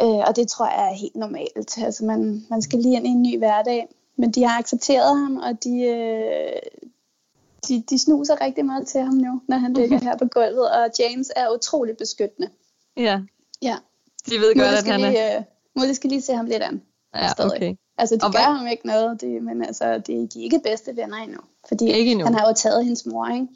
og 0.00 0.36
det 0.36 0.48
tror 0.48 0.66
jeg 0.66 0.90
er 0.90 0.94
helt 0.94 1.16
normalt. 1.16 1.78
Altså 1.78 2.04
man, 2.04 2.46
man 2.50 2.62
skal 2.62 2.78
lige 2.78 2.96
ind 2.96 3.06
i 3.06 3.10
en 3.10 3.22
ny 3.22 3.38
hverdag. 3.38 3.88
Men 4.16 4.30
de 4.30 4.44
har 4.44 4.58
accepteret 4.58 5.18
ham, 5.18 5.36
og 5.36 5.64
de, 5.64 5.82
øh, 5.82 6.60
de, 7.68 7.84
de 7.90 7.98
snuser 7.98 8.40
rigtig 8.40 8.64
meget 8.64 8.86
til 8.86 9.00
ham 9.00 9.14
nu, 9.14 9.40
når 9.48 9.56
han 9.56 9.74
ligger 9.74 9.98
her 10.02 10.16
på 10.16 10.24
gulvet. 10.24 10.70
Og 10.70 10.90
James 10.98 11.30
er 11.36 11.54
utrolig 11.54 11.96
beskyttende. 11.96 12.50
Ja. 12.96 13.20
Ja. 13.62 13.76
De 14.26 14.34
ved 14.34 14.54
godt, 14.54 14.78
at 14.78 14.86
han 14.86 15.00
er... 15.00 15.10
Lige, 15.10 15.46
Mulle 15.78 15.94
skal 15.94 16.10
lige 16.10 16.22
se 16.22 16.32
ham 16.32 16.46
lidt 16.46 16.62
an. 16.62 16.82
Ja, 17.14 17.46
okay. 17.46 17.74
Altså, 17.98 18.16
de 18.16 18.20
og 18.22 18.32
gør 18.32 18.38
hvad? 18.38 18.56
ham 18.56 18.66
ikke 18.66 18.86
noget, 18.86 19.20
de, 19.20 19.26
men 19.40 19.64
altså, 19.64 19.98
de, 19.98 20.28
de 20.34 20.40
er 20.40 20.44
ikke 20.44 20.60
bedste 20.64 20.96
venner 20.96 21.16
endnu. 21.16 21.38
Fordi 21.68 21.92
ikke 21.92 22.10
endnu. 22.10 22.24
han 22.24 22.34
har 22.34 22.48
jo 22.48 22.54
taget 22.54 22.84
hendes 22.84 23.06
mor, 23.06 23.28
ikke? 23.34 23.46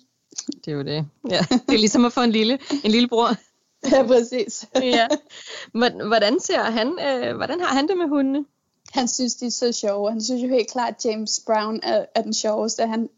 Det 0.64 0.68
er 0.68 0.72
jo 0.72 0.82
det. 0.82 1.06
Ja. 1.30 1.38
Det 1.50 1.74
er 1.74 1.78
ligesom 1.78 2.04
at 2.04 2.12
få 2.12 2.20
en 2.20 2.30
lille, 2.30 2.58
en 2.84 2.90
lille 2.90 3.08
bror. 3.08 3.28
ja, 3.92 4.02
præcis. 4.06 4.66
ja. 4.74 5.08
Hvordan, 6.08 6.40
ser 6.40 6.62
han, 6.62 6.88
øh, 6.88 7.36
hvordan 7.36 7.60
har 7.60 7.74
han 7.74 7.88
det 7.88 7.96
med 7.96 8.08
hundene? 8.08 8.44
Han 8.92 9.08
synes, 9.08 9.34
de 9.34 9.46
er 9.46 9.50
så 9.50 9.72
sjove. 9.72 10.10
Han 10.10 10.22
synes 10.22 10.42
jo 10.42 10.48
helt 10.48 10.70
klart, 10.70 10.94
at 10.94 11.04
James 11.04 11.40
Brown 11.46 11.80
er, 11.82 12.04
er 12.14 12.22
den 12.22 12.34
sjoveste. 12.34 12.86
Han, 12.86 13.08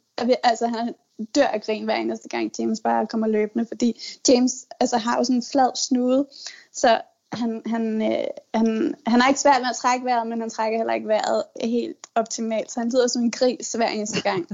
altså, 0.42 0.66
han 0.66 0.94
dør 1.34 1.46
af 1.46 1.62
grin 1.62 1.84
hver 1.84 1.94
eneste 1.94 2.28
gang, 2.28 2.52
James 2.58 2.80
bare 2.80 3.06
kommer 3.06 3.26
løbende, 3.26 3.66
fordi 3.66 4.00
James 4.28 4.66
altså, 4.80 4.96
har 4.96 5.16
jo 5.18 5.24
sådan 5.24 5.36
en 5.36 5.44
flad 5.52 5.70
snude, 5.76 6.26
så 6.72 7.00
han, 7.32 7.62
han, 7.66 8.02
øh, 8.02 8.24
han, 8.54 8.94
han 9.06 9.20
har 9.20 9.28
ikke 9.28 9.40
svært 9.40 9.60
med 9.60 9.70
at 9.70 9.76
trække 9.76 10.04
vejret, 10.04 10.26
men 10.26 10.40
han 10.40 10.50
trækker 10.50 10.78
heller 10.78 10.94
ikke 10.94 11.08
vejret 11.08 11.42
helt 11.64 12.06
optimalt, 12.14 12.72
så 12.72 12.80
han 12.80 12.88
lyder 12.88 13.06
som 13.06 13.22
en 13.22 13.30
gris 13.30 13.72
hver 13.72 13.88
eneste 13.88 14.22
gang. 14.22 14.46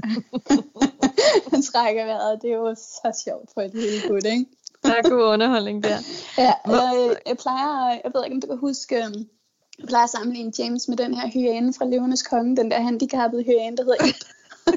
han 1.51 1.61
trækker 1.61 2.05
vejret, 2.05 2.41
det 2.41 2.49
er 2.49 2.55
jo 2.55 2.75
så 2.75 3.21
sjovt 3.25 3.49
for 3.53 3.61
et 3.61 3.73
lille 3.73 4.07
gut, 4.07 4.25
ikke? 4.25 4.45
Der 4.85 4.95
er 4.95 5.09
god 5.09 5.33
underholdning 5.33 5.83
der. 5.83 5.97
ja, 6.45 6.53
jeg, 6.67 7.15
jeg 7.27 7.37
plejer, 7.37 7.99
jeg 8.03 8.11
ved 8.13 8.23
ikke 8.25 8.35
om 8.35 8.41
du 8.41 8.47
kan 8.47 8.57
huske, 8.57 8.95
øhm, 8.95 9.27
jeg 9.79 9.87
plejer 9.87 10.03
at 10.03 10.09
sammenligne 10.09 10.51
James 10.59 10.87
med 10.87 10.97
den 10.97 11.13
her 11.13 11.29
hyæne 11.33 11.73
fra 11.73 11.85
Løvenes 11.85 12.23
Konge, 12.23 12.57
den 12.57 12.71
der 12.71 12.81
handicappede 12.81 13.43
hyæne, 13.43 13.77
der 13.77 13.83
hedder 13.83 14.05
Ip. 14.05 14.21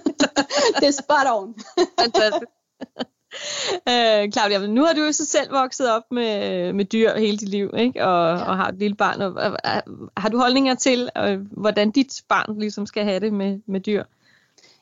det 0.80 0.88
er 0.88 0.96
spot 1.02 1.26
on. 1.34 1.54
Fantastisk. 2.00 2.50
øh, 3.90 4.32
Claudia, 4.32 4.66
nu 4.66 4.84
har 4.84 4.92
du 4.92 5.04
jo 5.04 5.12
så 5.12 5.26
selv 5.26 5.52
vokset 5.52 5.90
op 5.90 6.02
med, 6.10 6.72
med 6.72 6.84
dyr 6.84 7.18
hele 7.18 7.36
dit 7.36 7.48
liv, 7.48 7.70
ikke? 7.78 8.04
Og, 8.04 8.38
ja. 8.38 8.44
og 8.44 8.56
har 8.56 8.68
et 8.68 8.78
lille 8.78 8.96
barn. 8.96 9.20
Og, 9.20 9.32
og, 9.34 9.82
har 10.16 10.28
du 10.28 10.38
holdninger 10.38 10.74
til, 10.74 11.10
øh, 11.18 11.40
hvordan 11.50 11.90
dit 11.90 12.22
barn 12.28 12.58
ligesom 12.58 12.86
skal 12.86 13.04
have 13.04 13.20
det 13.20 13.32
med, 13.32 13.60
med 13.66 13.80
dyr? 13.80 14.04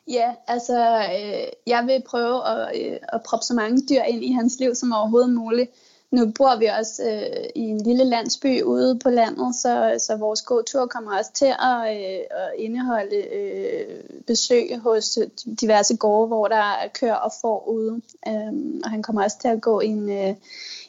Ja, 0.09 0.35
altså 0.47 0.79
øh, 0.99 1.47
jeg 1.66 1.87
vil 1.87 2.03
prøve 2.07 2.49
at, 2.49 2.81
øh, 2.81 2.97
at 3.09 3.23
proppe 3.23 3.45
så 3.45 3.55
mange 3.55 3.83
dyr 3.90 4.03
ind 4.03 4.25
i 4.25 4.33
hans 4.33 4.59
liv 4.59 4.75
som 4.75 4.92
overhovedet 4.92 5.31
muligt 5.31 5.71
nu 6.11 6.33
bor 6.33 6.59
vi 6.59 6.66
også 6.66 7.03
øh, 7.03 7.47
i 7.55 7.61
en 7.61 7.81
lille 7.81 8.05
landsby 8.05 8.62
ude 8.62 8.99
på 8.99 9.11
landet, 9.11 9.55
så, 9.55 9.95
så 10.07 10.16
vores 10.16 10.42
gåtur 10.42 10.87
kommer 10.87 11.19
også 11.19 11.33
til 11.33 11.53
at, 11.62 11.97
øh, 11.97 12.21
at 12.31 12.51
indeholde 12.59 13.16
øh, 13.16 14.05
besøg 14.27 14.79
hos 14.79 15.19
diverse 15.61 15.97
gårde, 15.97 16.27
hvor 16.27 16.49
der 16.49 16.57
er 16.57 16.88
kør 17.01 17.14
og 17.14 17.33
får 17.40 17.69
ude. 17.69 18.01
Øhm, 18.29 18.81
og 18.85 18.90
han 18.90 19.03
kommer 19.03 19.25
også 19.25 19.38
til 19.40 19.49
at 19.49 19.61
gå 19.61 19.81
i 19.81 19.87
en, 19.87 20.11
øh, 20.11 20.35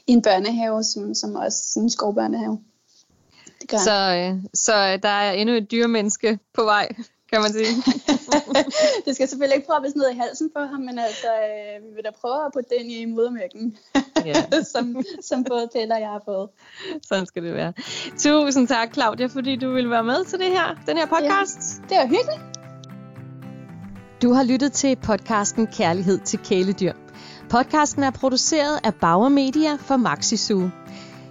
i 0.08 0.12
en 0.12 0.22
børnehave, 0.22 0.84
som, 0.84 1.14
som 1.14 1.36
også 1.36 1.80
en 1.80 1.90
skovbørnehave. 1.90 2.60
Det 3.62 3.70
gør 3.70 3.78
så, 3.78 4.16
øh, 4.16 4.44
så 4.54 4.98
der 5.04 5.10
er 5.10 5.32
endnu 5.32 5.56
et 5.56 5.72
dyremenneske 5.72 6.40
på 6.54 6.64
vej 6.64 6.96
kan 7.32 7.42
man 7.42 7.54
sige. 7.54 7.84
det 9.06 9.16
skal 9.16 9.28
selvfølgelig 9.28 9.56
ikke 9.56 9.68
proppes 9.68 9.96
ned 9.96 10.10
i 10.10 10.18
halsen 10.18 10.50
på 10.56 10.60
ham, 10.60 10.80
men 10.80 11.00
altså, 11.00 11.28
øh, 11.28 11.90
vi 11.90 11.96
vil 11.96 12.04
da 12.04 12.12
prøve 12.22 12.46
at 12.46 12.52
putte 12.54 12.70
den 12.80 12.90
i 12.90 13.06
modermærken, 13.06 13.78
yeah. 14.28 14.66
som, 14.74 15.04
som 15.22 15.44
både 15.44 15.70
Pelle 15.74 15.94
og 15.94 16.02
jeg 16.02 16.10
har 16.10 16.22
fået. 16.26 16.50
Sådan 17.08 17.26
skal 17.26 17.44
det 17.44 17.54
være. 17.54 17.74
Tusind 18.18 18.68
tak, 18.68 18.94
Claudia, 18.94 19.26
fordi 19.26 19.56
du 19.56 19.74
ville 19.74 19.90
være 19.90 20.04
med 20.04 20.26
til 20.26 20.40
det 20.40 20.48
her, 20.48 20.68
den 20.88 20.98
her 20.98 21.06
podcast. 21.06 21.82
Ja, 21.82 21.84
det 21.90 21.98
var 21.98 22.08
hyggeligt. 22.08 22.58
Du 24.22 24.34
har 24.34 24.44
lyttet 24.44 24.72
til 24.74 24.96
podcasten 24.96 25.68
Kærlighed 25.68 26.20
til 26.20 26.40
kæledyr. 26.40 26.94
Podcasten 27.50 28.04
er 28.04 28.12
produceret 28.12 28.80
af 28.84 28.96
Bauer 28.96 29.30
Media 29.30 29.76
for 29.76 29.98
Maxi 29.98 30.38
Zoo. 30.38 30.70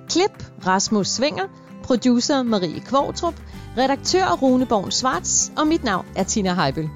Klip 0.08 0.44
Rasmus 0.66 1.08
Svinger, 1.08 1.48
producer 1.86 2.42
Marie 2.42 2.80
Kvartrup, 2.80 3.34
Redaktør 3.78 4.36
Rune 4.42 4.66
Born 4.66 4.90
Svarts, 4.90 5.52
og 5.56 5.66
mit 5.66 5.84
navn 5.84 6.06
er 6.16 6.22
Tina 6.22 6.54
Heibel. 6.54 6.90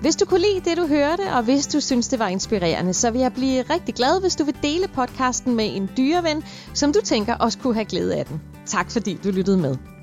Hvis 0.00 0.16
du 0.16 0.24
kunne 0.24 0.40
lide 0.40 0.70
det, 0.70 0.76
du 0.76 0.86
hørte, 0.86 1.22
og 1.32 1.42
hvis 1.42 1.66
du 1.66 1.80
synes, 1.80 2.08
det 2.08 2.18
var 2.18 2.28
inspirerende, 2.28 2.94
så 2.94 3.10
vil 3.10 3.20
jeg 3.20 3.32
blive 3.32 3.62
rigtig 3.62 3.94
glad, 3.94 4.20
hvis 4.20 4.36
du 4.36 4.44
vil 4.44 4.56
dele 4.62 4.88
podcasten 4.88 5.54
med 5.54 5.76
en 5.76 5.90
dyreven, 5.96 6.44
som 6.74 6.92
du 6.92 7.00
tænker 7.04 7.34
også 7.34 7.58
kunne 7.58 7.74
have 7.74 7.84
glæde 7.84 8.14
af 8.14 8.26
den. 8.26 8.40
Tak 8.66 8.90
fordi 8.90 9.18
du 9.24 9.30
lyttede 9.30 9.58
med. 9.58 9.97